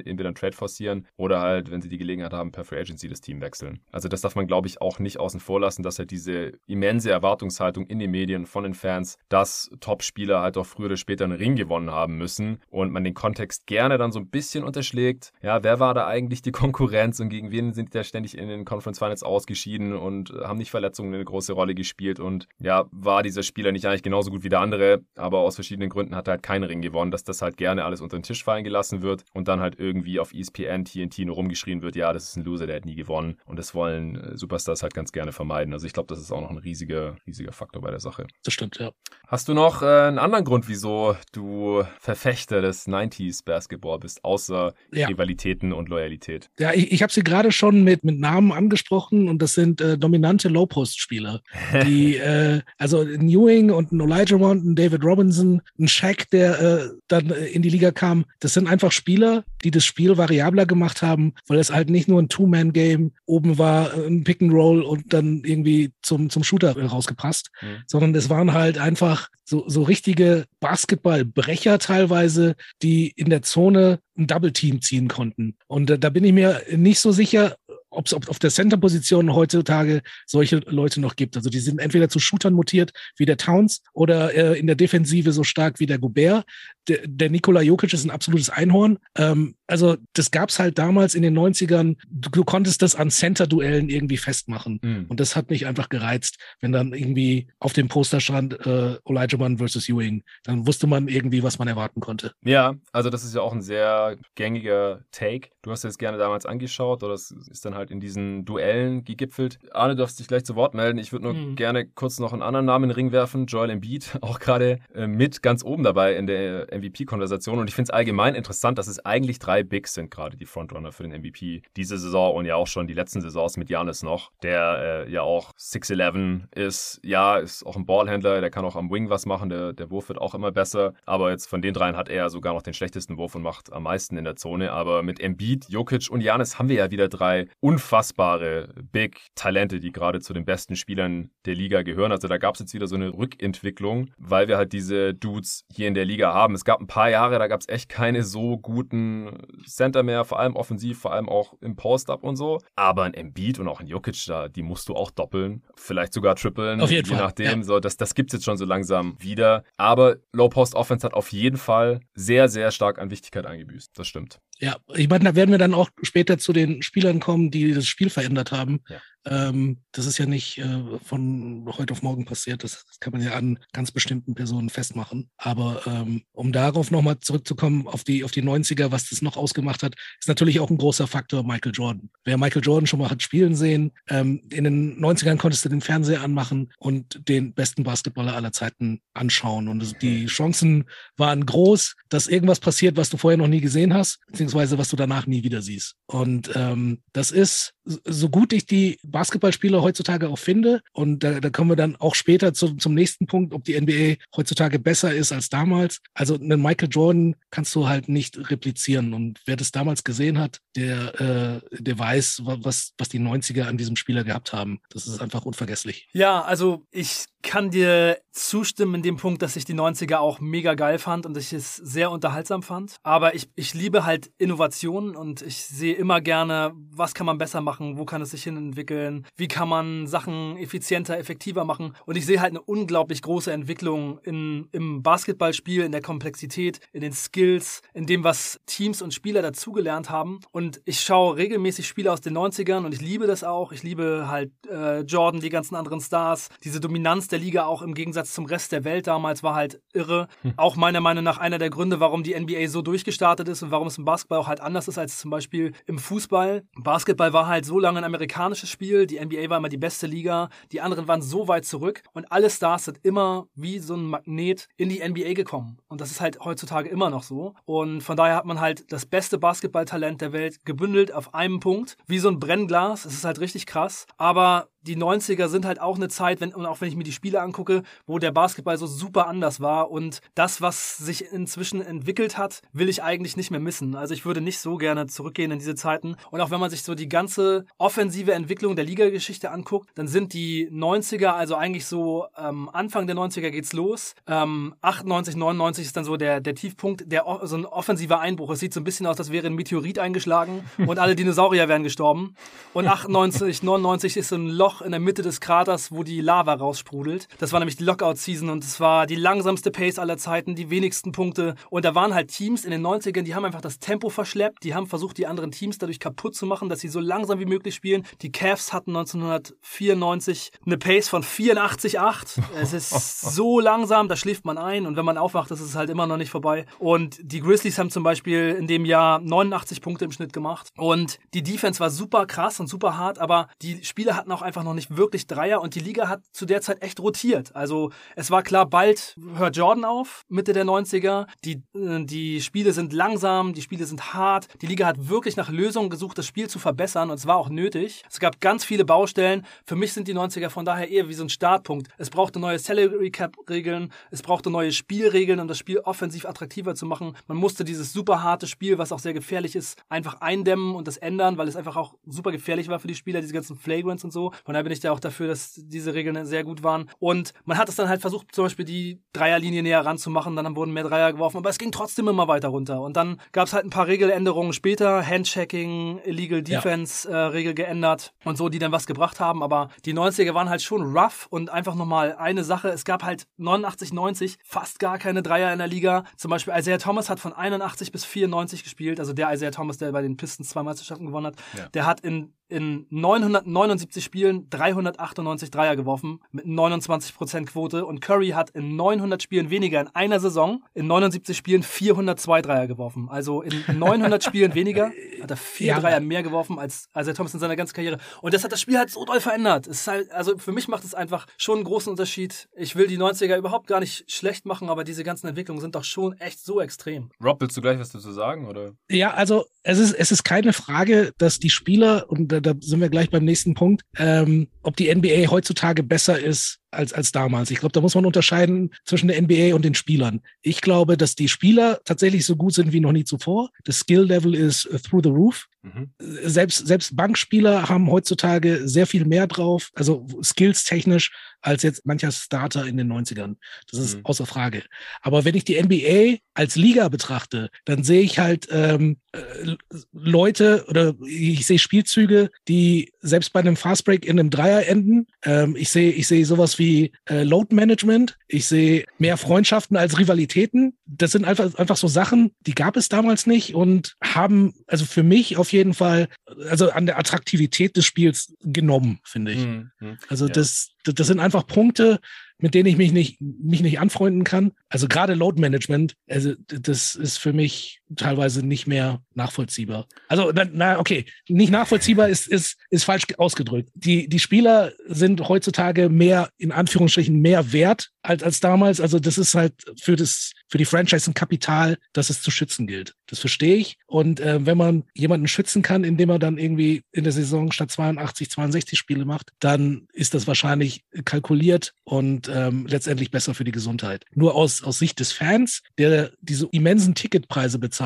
[0.00, 3.20] entweder einen Trade forcieren oder halt, wenn sie die Gelegenheit haben, per Free Agency das
[3.20, 3.80] Team wechseln.
[3.90, 7.10] Also das darf man, glaube ich, auch nicht außen vor lassen, dass halt diese immense
[7.10, 11.36] Erwartungshaltung in den Medien von den Fans, dass Top-Spieler halt auch früher oder später einen
[11.36, 15.32] Ring gewonnen haben müssen und man den Kontext gerne dann so ein bisschen unterschlägt.
[15.42, 18.48] Ja, wer war da eigentlich die Konkurrenz und gegen wen sind die da ständig in
[18.48, 23.24] den Conference Finals ausgeschieden und haben nicht Verletzungen eine große Rolle gespielt und ja, war
[23.24, 26.32] dieser Spieler nicht eigentlich genauso gut wie der andere, aber aus verschiedenen Gründen hat er
[26.32, 29.24] halt keinen Ring gewonnen, dass das halt gerne alles unter den Tisch fallen gelassen wird
[29.34, 32.66] und dann halt irgendwie auf ESPN, TNT nur rumgeschrien wird, ja, das ist ein Loser,
[32.66, 35.72] der hat nie gewonnen und das wollen äh, Superstars halt ganz gerne vermeiden.
[35.72, 38.26] Also ich glaube, das ist auch noch ein riesiger, riesiger Faktor bei der Sache.
[38.44, 38.92] Das stimmt, ja.
[39.26, 44.74] Hast du noch äh, einen anderen Grund, wieso du Verfechter des 90s Basketball bist, außer
[44.92, 45.06] ja.
[45.06, 46.50] Rivalitäten und Loyalität?
[46.58, 49.96] Ja, ich, ich habe sie gerade schon mit, mit Namen angesprochen und das sind äh,
[49.96, 51.42] dominante Low-Post-Spieler,
[51.84, 53.28] die, äh, also ein
[53.74, 57.70] Und ein Elijah Wand, ein David Robinson, ein Shaq, der äh, dann äh, in die
[57.70, 61.90] Liga kam, das sind einfach Spieler, die das Spiel variabler gemacht haben, weil es halt
[61.90, 66.76] nicht nur ein Two-Man-Game oben war, äh, ein Pick-and-Roll und dann irgendwie zum, zum Shooter
[66.76, 67.82] rausgepasst, mhm.
[67.86, 74.26] sondern es waren halt einfach so, so richtige Basketballbrecher teilweise, die in der Zone ein
[74.26, 75.56] Double-Team ziehen konnten.
[75.66, 77.56] Und äh, da bin ich mir nicht so sicher,
[77.90, 81.36] ob es auf der Center-Position heutzutage solche Leute noch gibt.
[81.36, 85.32] Also die sind entweder zu Shootern mutiert wie der Towns oder äh, in der Defensive
[85.32, 86.44] so stark wie der Gobert.
[86.88, 88.98] Der, der Nikola Jokic ist ein absolutes Einhorn.
[89.16, 91.96] Ähm, also das gab's halt damals in den 90ern.
[92.08, 94.80] Du, du konntest das an Center-Duellen irgendwie festmachen.
[94.82, 95.06] Mhm.
[95.08, 98.98] Und das hat mich einfach gereizt, wenn dann irgendwie auf dem Poster stand äh,
[99.38, 100.22] Mann versus Ewing.
[100.44, 102.32] Dann wusste man irgendwie, was man erwarten konnte.
[102.44, 105.50] Ja, also das ist ja auch ein sehr gängiger Take.
[105.62, 109.04] Du hast es gerne damals angeschaut oder es ist dann halt halt in diesen Duellen
[109.04, 109.58] gegipfelt.
[109.72, 110.98] Arne, du darfst dich gleich zu Wort melden.
[110.98, 111.56] Ich würde nur mhm.
[111.56, 113.46] gerne kurz noch einen anderen Namen in den Ring werfen.
[113.46, 117.58] Joel Embiid, auch gerade äh, mit ganz oben dabei in der MVP-Konversation.
[117.58, 120.92] Und ich finde es allgemein interessant, dass es eigentlich drei Bigs sind, gerade die Frontrunner
[120.92, 124.30] für den MVP diese Saison und ja auch schon die letzten Saisons mit Janis noch,
[124.42, 127.00] der äh, ja auch 6'11 ist.
[127.02, 130.08] Ja, ist auch ein Ballhändler, der kann auch am Wing was machen, der, der Wurf
[130.08, 130.94] wird auch immer besser.
[131.06, 133.84] Aber jetzt von den dreien hat er sogar noch den schlechtesten Wurf und macht am
[133.84, 134.72] meisten in der Zone.
[134.72, 140.20] Aber mit Embiid, Jokic und Janis haben wir ja wieder drei unfassbare Big-Talente, die gerade
[140.20, 142.10] zu den besten Spielern der Liga gehören.
[142.10, 145.86] Also da gab es jetzt wieder so eine Rückentwicklung, weil wir halt diese Dudes hier
[145.86, 146.54] in der Liga haben.
[146.54, 150.40] Es gab ein paar Jahre, da gab es echt keine so guten Center mehr, vor
[150.40, 152.58] allem offensiv, vor allem auch im Post-Up und so.
[152.74, 156.34] Aber ein Embiid und auch ein Jokic da, die musst du auch doppeln, vielleicht sogar
[156.34, 157.24] trippeln, auf jeden je Fall.
[157.24, 157.60] nachdem.
[157.60, 157.64] Ja.
[157.64, 159.62] So, das, das gibt es jetzt schon so langsam wieder.
[159.76, 163.96] Aber Low-Post-Offense hat auf jeden Fall sehr, sehr stark an Wichtigkeit eingebüßt.
[163.96, 164.40] Das stimmt.
[164.58, 167.86] Ja, ich meine, da werden wir dann auch später zu den Spielern kommen, die das
[167.86, 168.80] Spiel verändert haben.
[168.88, 169.00] Ja.
[169.26, 172.64] Ähm, das ist ja nicht äh, von heute auf morgen passiert.
[172.64, 175.30] Das, das, kann man ja an ganz bestimmten Personen festmachen.
[175.36, 179.82] Aber ähm, um darauf nochmal zurückzukommen, auf die, auf die 90er, was das noch ausgemacht
[179.82, 182.10] hat, ist natürlich auch ein großer Faktor Michael Jordan.
[182.24, 185.80] Wer Michael Jordan schon mal hat spielen sehen, ähm, in den 90ern konntest du den
[185.80, 189.68] Fernseher anmachen und den besten Basketballer aller Zeiten anschauen.
[189.68, 190.84] Und die Chancen
[191.16, 194.96] waren groß, dass irgendwas passiert, was du vorher noch nie gesehen hast, beziehungsweise was du
[194.96, 195.96] danach nie wieder siehst.
[196.06, 200.82] Und ähm, das ist, so gut ich die Basketballspieler heutzutage auch finde.
[200.92, 204.22] Und da, da kommen wir dann auch später zu, zum nächsten Punkt, ob die NBA
[204.36, 206.00] heutzutage besser ist als damals.
[206.14, 209.14] Also einen Michael Jordan kannst du halt nicht replizieren.
[209.14, 213.76] Und wer das damals gesehen hat, der, äh, der weiß, was, was die 90er an
[213.76, 214.80] diesem Spieler gehabt haben.
[214.90, 216.08] Das ist einfach unvergesslich.
[216.12, 220.74] Ja, also ich kann dir zustimmen in dem Punkt, dass ich die 90er auch mega
[220.74, 222.96] geil fand und ich es sehr unterhaltsam fand.
[223.02, 227.60] Aber ich, ich liebe halt Innovationen und ich sehe immer gerne, was kann man besser
[227.60, 228.99] machen, wo kann es sich hin entwickeln,
[229.36, 231.94] wie kann man Sachen effizienter, effektiver machen.
[232.06, 237.00] Und ich sehe halt eine unglaublich große Entwicklung in, im Basketballspiel, in der Komplexität, in
[237.00, 240.40] den Skills, in dem, was Teams und Spieler dazugelernt haben.
[240.50, 243.72] Und ich schaue regelmäßig Spiele aus den 90ern und ich liebe das auch.
[243.72, 247.94] Ich liebe halt äh, Jordan, die ganzen anderen Stars, diese Dominanz der Liga auch im
[247.94, 250.28] Gegensatz zum Rest der Welt damals war halt irre.
[250.42, 250.54] Hm.
[250.56, 253.88] Auch meiner Meinung nach einer der Gründe, warum die NBA so durchgestartet ist und warum
[253.88, 256.64] es im Basketball auch halt anders ist als zum Beispiel im Fußball.
[256.76, 260.48] Basketball war halt so lange ein amerikanisches Spiel, die NBA war immer die beste Liga,
[260.72, 264.68] die anderen waren so weit zurück und alle Stars sind immer wie so ein Magnet
[264.76, 265.78] in die NBA gekommen.
[265.88, 267.54] Und das ist halt heutzutage immer noch so.
[267.64, 271.96] Und von daher hat man halt das beste Basketballtalent der Welt gebündelt auf einem Punkt,
[272.06, 273.04] wie so ein Brennglas.
[273.04, 274.06] Es ist halt richtig krass.
[274.16, 277.12] Aber die 90er sind halt auch eine Zeit, wenn, und auch wenn ich mir die
[277.12, 282.38] Spiele angucke, wo der Basketball so super anders war und das, was sich inzwischen entwickelt
[282.38, 283.94] hat, will ich eigentlich nicht mehr missen.
[283.94, 286.16] Also ich würde nicht so gerne zurückgehen in diese Zeiten.
[286.30, 290.32] Und auch wenn man sich so die ganze offensive Entwicklung der Ligageschichte anguckt, dann sind
[290.32, 294.14] die 90er, also eigentlich so ähm, Anfang der 90er geht's los.
[294.26, 298.50] Ähm, 98, 99 ist dann so der, der Tiefpunkt, der so ein offensiver Einbruch.
[298.50, 301.82] Es sieht so ein bisschen aus, als wäre ein Meteorit eingeschlagen und alle Dinosaurier wären
[301.82, 302.34] gestorben.
[302.72, 306.54] Und 98, 99 ist so ein Loch in der Mitte des Kraters, wo die Lava
[306.54, 307.28] raussprudelt.
[307.38, 311.12] Das war nämlich die Lockout-Season und es war die langsamste Pace aller Zeiten, die wenigsten
[311.12, 311.54] Punkte.
[311.70, 314.74] Und da waren halt Teams in den 90ern, die haben einfach das Tempo verschleppt, die
[314.74, 317.74] haben versucht, die anderen Teams dadurch kaputt zu machen, dass sie so langsam wie möglich
[317.74, 318.06] spielen.
[318.22, 322.42] Die Cavs hatten 1994 eine Pace von 84,8.
[322.60, 325.90] Es ist so langsam, da schläft man ein und wenn man aufwacht, ist es halt
[325.90, 326.66] immer noch nicht vorbei.
[326.78, 330.68] Und die Grizzlies haben zum Beispiel in dem Jahr 89 Punkte im Schnitt gemacht.
[330.76, 334.59] Und die Defense war super krass und super hart, aber die Spieler hatten auch einfach
[334.64, 337.54] noch nicht wirklich Dreier und die Liga hat zu der Zeit echt rotiert.
[337.54, 341.26] Also es war klar, bald hört Jordan auf, Mitte der 90er.
[341.44, 344.48] Die, äh, die Spiele sind langsam, die Spiele sind hart.
[344.62, 347.48] Die Liga hat wirklich nach Lösungen gesucht, das Spiel zu verbessern und es war auch
[347.48, 348.02] nötig.
[348.08, 349.46] Es gab ganz viele Baustellen.
[349.64, 351.88] Für mich sind die 90er von daher eher wie so ein Startpunkt.
[351.98, 356.74] Es brauchte neue Salary Cap Regeln, es brauchte neue Spielregeln, um das Spiel offensiv attraktiver
[356.74, 357.16] zu machen.
[357.26, 360.96] Man musste dieses super harte Spiel, was auch sehr gefährlich ist, einfach eindämmen und das
[360.96, 364.12] ändern, weil es einfach auch super gefährlich war für die Spieler, diese ganzen Flagrants und
[364.12, 364.32] so.
[364.50, 366.90] Von daher bin ich da auch dafür, dass diese Regeln sehr gut waren.
[366.98, 370.72] Und man hat es dann halt versucht, zum Beispiel die Dreierlinie näher ranzumachen, dann wurden
[370.72, 372.80] mehr Dreier geworfen, aber es ging trotzdem immer weiter runter.
[372.80, 377.16] Und dann gab es halt ein paar Regeländerungen später, Handchecking, Illegal Defense ja.
[377.16, 379.44] äh, Regel geändert und so, die dann was gebracht haben.
[379.44, 382.70] Aber die 90er waren halt schon rough und einfach nochmal eine Sache.
[382.70, 386.02] Es gab halt 89, 90 fast gar keine Dreier in der Liga.
[386.16, 388.98] Zum Beispiel Isaiah Thomas hat von 81 bis 94 gespielt.
[388.98, 391.36] Also der Isaiah Thomas, der bei den Pistons zwei Meisterschaften gewonnen hat.
[391.56, 391.68] Ja.
[391.68, 398.50] Der hat in in 979 Spielen 398 Dreier geworfen mit 29% Quote und Curry hat
[398.50, 403.08] in 900 Spielen weniger in einer Saison in 79 Spielen 402 Dreier geworfen.
[403.10, 405.80] Also in 900 Spielen weniger hat er vier ja.
[405.80, 407.98] Dreier mehr geworfen als, als er Thomas in seiner ganzen Karriere.
[408.20, 409.66] Und das hat das Spiel halt so doll verändert.
[409.66, 412.48] Es ist halt, also für mich macht es einfach schon einen großen Unterschied.
[412.56, 415.84] Ich will die 90er überhaupt gar nicht schlecht machen, aber diese ganzen Entwicklungen sind doch
[415.84, 417.10] schon echt so extrem.
[417.22, 418.46] Rob, willst du gleich was dazu sagen?
[418.46, 418.72] Oder?
[418.88, 422.88] Ja, also es ist, es ist keine Frage, dass die Spieler und da sind wir
[422.88, 427.50] gleich beim nächsten Punkt, ähm, ob die NBA heutzutage besser ist als, als damals.
[427.50, 430.20] Ich glaube, da muss man unterscheiden zwischen der NBA und den Spielern.
[430.42, 433.50] Ich glaube, dass die Spieler tatsächlich so gut sind wie noch nie zuvor.
[433.64, 435.46] Das Skill-Level ist through the roof.
[435.62, 435.90] Mhm.
[435.98, 442.12] Selbst, selbst Bankspieler haben heutzutage sehr viel mehr drauf, also skills technisch, als jetzt mancher
[442.12, 443.36] Starter in den 90ern.
[443.70, 444.06] Das ist mhm.
[444.06, 444.62] außer Frage.
[445.02, 449.56] Aber wenn ich die NBA als Liga betrachte, dann sehe ich halt ähm, äh,
[449.92, 455.06] Leute oder ich sehe Spielzüge, die selbst bei einem Fastbreak in einem Dreier enden.
[455.24, 458.18] Ähm, ich sehe ich sehe sowas wie äh, Load Management.
[458.28, 460.76] Ich sehe mehr Freundschaften als Rivalitäten.
[460.86, 465.02] Das sind einfach, einfach so Sachen, die gab es damals nicht und haben also für
[465.02, 466.08] mich auf jeden Fall
[466.48, 469.44] also an der Attraktivität des Spiels genommen, finde ich.
[469.44, 469.70] Mhm.
[470.08, 470.32] Also ja.
[470.32, 472.00] das, das sind einfach Punkte,
[472.38, 474.52] mit denen ich mich nicht, mich nicht anfreunden kann.
[474.68, 479.86] Also gerade Load Management, also das ist für mich teilweise nicht mehr nachvollziehbar.
[480.08, 483.70] Also, na, okay, nicht nachvollziehbar ist, ist, ist falsch ausgedrückt.
[483.74, 488.80] Die, die Spieler sind heutzutage mehr, in Anführungsstrichen, mehr wert als, als damals.
[488.80, 492.66] Also, das ist halt für das, für die Franchise ein Kapital, das es zu schützen
[492.66, 492.94] gilt.
[493.06, 493.78] Das verstehe ich.
[493.86, 497.70] Und äh, wenn man jemanden schützen kann, indem er dann irgendwie in der Saison statt
[497.70, 503.52] 82, 62 Spiele macht, dann ist das wahrscheinlich kalkuliert und ähm, letztendlich besser für die
[503.52, 504.04] Gesundheit.
[504.14, 507.79] Nur aus, aus Sicht des Fans, der diese immensen Ticketpreise bezahlt,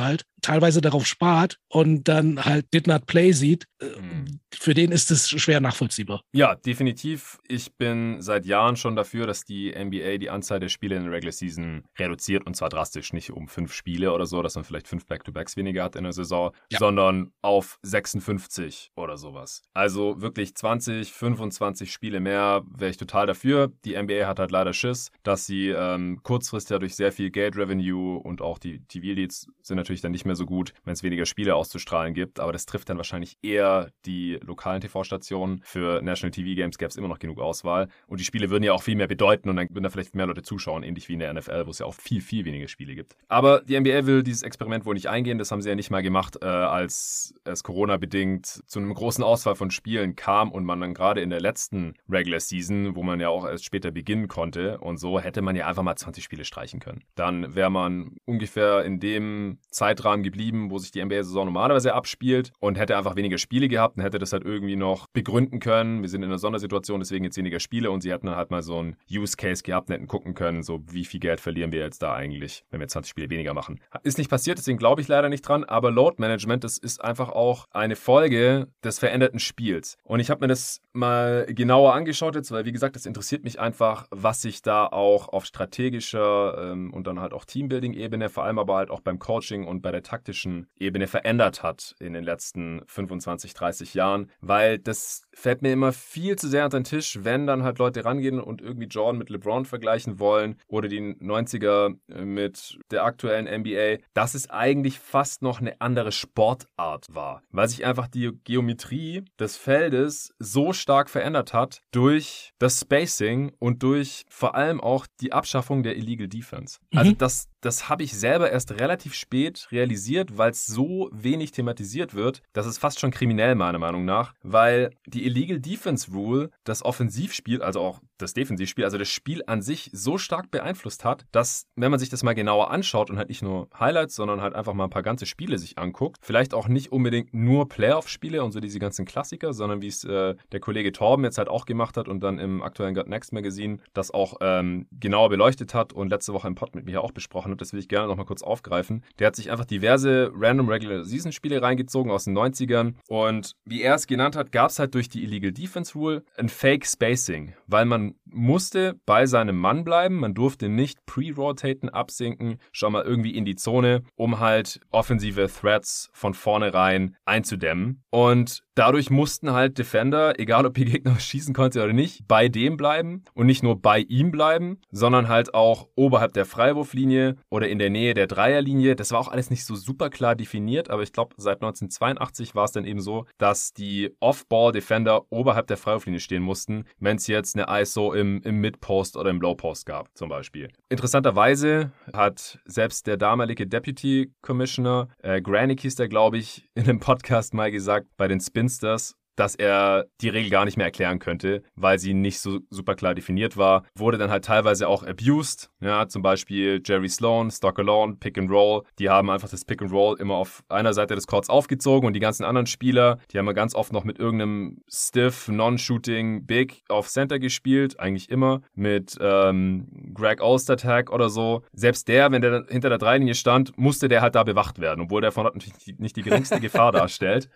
[0.45, 4.41] teilweise darauf spart und dann halt Did Not Play sieht, mhm.
[4.53, 6.21] für den ist es schwer nachvollziehbar.
[6.33, 7.39] Ja, definitiv.
[7.49, 11.13] Ich bin seit Jahren schon dafür, dass die NBA die Anzahl der Spiele in der
[11.13, 14.87] Regular Season reduziert und zwar drastisch, nicht um fünf Spiele oder so, dass man vielleicht
[14.87, 16.79] fünf Back-to-Backs weniger hat in der Saison, ja.
[16.79, 19.63] sondern auf 56 oder sowas.
[19.73, 23.73] Also wirklich 20, 25 Spiele mehr wäre ich total dafür.
[23.87, 28.43] Die NBA hat halt leider Schiss, dass sie ähm, kurzfristig dadurch sehr viel Geld-Revenue und
[28.43, 32.15] auch die TV-Leads sind natürlich dann nicht mehr so gut, wenn es weniger Spiele auszustrahlen
[32.15, 32.41] gibt.
[32.41, 35.61] Aber das trifft dann wahrscheinlich eher die lokalen TV-Stationen.
[35.65, 37.89] Für National TV Games gäbe es immer noch genug Auswahl.
[38.07, 40.27] Und die Spiele würden ja auch viel mehr bedeuten und dann würden da vielleicht mehr
[40.27, 42.95] Leute zuschauen, ähnlich wie in der NFL, wo es ja auch viel, viel weniger Spiele
[42.95, 43.17] gibt.
[43.29, 45.39] Aber die NBA will dieses Experiment wohl nicht eingehen.
[45.39, 49.55] Das haben sie ja nicht mal gemacht, äh, als es Corona-bedingt zu einem großen Auswahl
[49.55, 53.29] von Spielen kam und man dann gerade in der letzten Regular Season, wo man ja
[53.29, 56.81] auch erst später beginnen konnte und so, hätte man ja einfach mal 20 Spiele streichen
[56.81, 57.05] können.
[57.15, 62.79] Dann wäre man ungefähr in dem Zeitrahmen geblieben, wo sich die NBA-Saison normalerweise abspielt und
[62.79, 66.03] hätte einfach weniger Spiele gehabt und hätte das halt irgendwie noch begründen können.
[66.03, 68.63] Wir sind in einer Sondersituation, deswegen jetzt weniger Spiele und sie hätten dann halt mal
[68.63, 71.81] so einen Use Case gehabt und hätten gucken können, so wie viel Geld verlieren wir
[71.81, 73.81] jetzt da eigentlich, wenn wir 20 Spiele weniger machen.
[74.03, 77.29] Ist nicht passiert, deswegen glaube ich leider nicht dran, aber Load Management, das ist einfach
[77.31, 79.97] auch eine Folge des veränderten Spiels.
[80.05, 83.59] Und ich habe mir das mal genauer angeschaut jetzt, weil wie gesagt, das interessiert mich
[83.59, 88.59] einfach, was sich da auch auf strategischer ähm, und dann halt auch Teambuilding-Ebene, vor allem
[88.59, 92.83] aber halt auch beim Coaching und bei der taktischen Ebene verändert hat in den letzten
[92.87, 97.47] 25, 30 Jahren, weil das fällt mir immer viel zu sehr unter den Tisch, wenn
[97.47, 102.79] dann halt Leute rangehen und irgendwie Jordan mit LeBron vergleichen wollen oder die 90er mit
[102.91, 108.07] der aktuellen NBA, dass es eigentlich fast noch eine andere Sportart war, weil sich einfach
[108.07, 114.83] die Geometrie des Feldes so stark verändert hat durch das Spacing und durch vor allem
[114.83, 116.79] auch die Abschaffung der Illegal Defense.
[116.79, 116.99] Also mhm.
[116.99, 122.15] Also das, das habe ich selber erst relativ spät realisiert, weil es so wenig thematisiert
[122.15, 126.85] wird, dass es fast schon kriminell meiner Meinung nach, weil die Illegal Defense Rule das
[126.85, 131.67] Offensivspiel, also auch das Defensivspiel, also das Spiel an sich so stark beeinflusst hat, dass,
[131.75, 134.75] wenn man sich das mal genauer anschaut und halt nicht nur Highlights, sondern halt einfach
[134.75, 138.61] mal ein paar ganze Spiele sich anguckt, vielleicht auch nicht unbedingt nur Playoff-Spiele und so
[138.61, 142.09] diese ganzen Klassiker, sondern wie es äh, der Kollege Torben jetzt halt auch gemacht hat
[142.09, 146.33] und dann im aktuellen Got Next Magazine das auch ähm, genauer beleuchtet hat und letzte
[146.33, 149.05] Woche im Pod mit mir auch besprochen hat, das will ich gerne nochmal kurz aufgreifen.
[149.19, 153.83] Der hat sich einfach diverse Random Regular Season Spiele reingezogen aus den 90ern und wie
[153.83, 157.55] er es genannt hat, gab es halt durch die Illegal Defense Rule ein Fake Spacing,
[157.67, 160.21] weil man musste bei seinem Mann bleiben.
[160.21, 166.11] Man durfte nicht pre-rotaten, absinken, schon mal irgendwie in die Zone, um halt offensive Threats
[166.13, 168.03] von vornherein einzudämmen.
[168.11, 172.77] Und Dadurch mussten halt Defender, egal ob ihr Gegner schießen konnte oder nicht, bei dem
[172.77, 177.79] bleiben und nicht nur bei ihm bleiben, sondern halt auch oberhalb der Freiwurflinie oder in
[177.79, 178.97] der Nähe der Dreierlinie.
[178.97, 182.65] Das war auch alles nicht so super klar definiert, aber ich glaube, seit 1982 war
[182.65, 187.57] es dann eben so, dass die Off-Ball-Defender oberhalb der Freiwurflinie stehen mussten, wenn es jetzt
[187.57, 190.69] eine ISO im, im Mid-Post oder im Low-Post gab, zum Beispiel.
[190.89, 196.99] Interessanterweise hat selbst der damalige Deputy Commissioner, äh, Granick hieß der, glaube ich, in einem
[196.99, 201.19] Podcast mal gesagt, bei den Spin Spinsters dass er die Regel gar nicht mehr erklären
[201.19, 203.85] könnte, weil sie nicht so super klar definiert war.
[203.97, 205.71] Wurde dann halt teilweise auch abused.
[205.85, 208.85] Ja, zum Beispiel Jerry Sloan, Stock Alone, Pick and Roll.
[208.99, 212.15] Die haben einfach das Pick and Roll immer auf einer Seite des Courts aufgezogen und
[212.15, 216.85] die ganzen anderen Spieler, die haben ja ganz oft noch mit irgendeinem stiff, non-shooting Big
[216.89, 218.01] auf Center gespielt.
[218.01, 221.61] Eigentlich immer mit ähm, Greg Olstertag oder so.
[221.75, 225.21] Selbst der, wenn der hinter der Dreilinie stand, musste der halt da bewacht werden, obwohl
[225.21, 227.51] der von dort natürlich nicht die geringste Gefahr darstellt.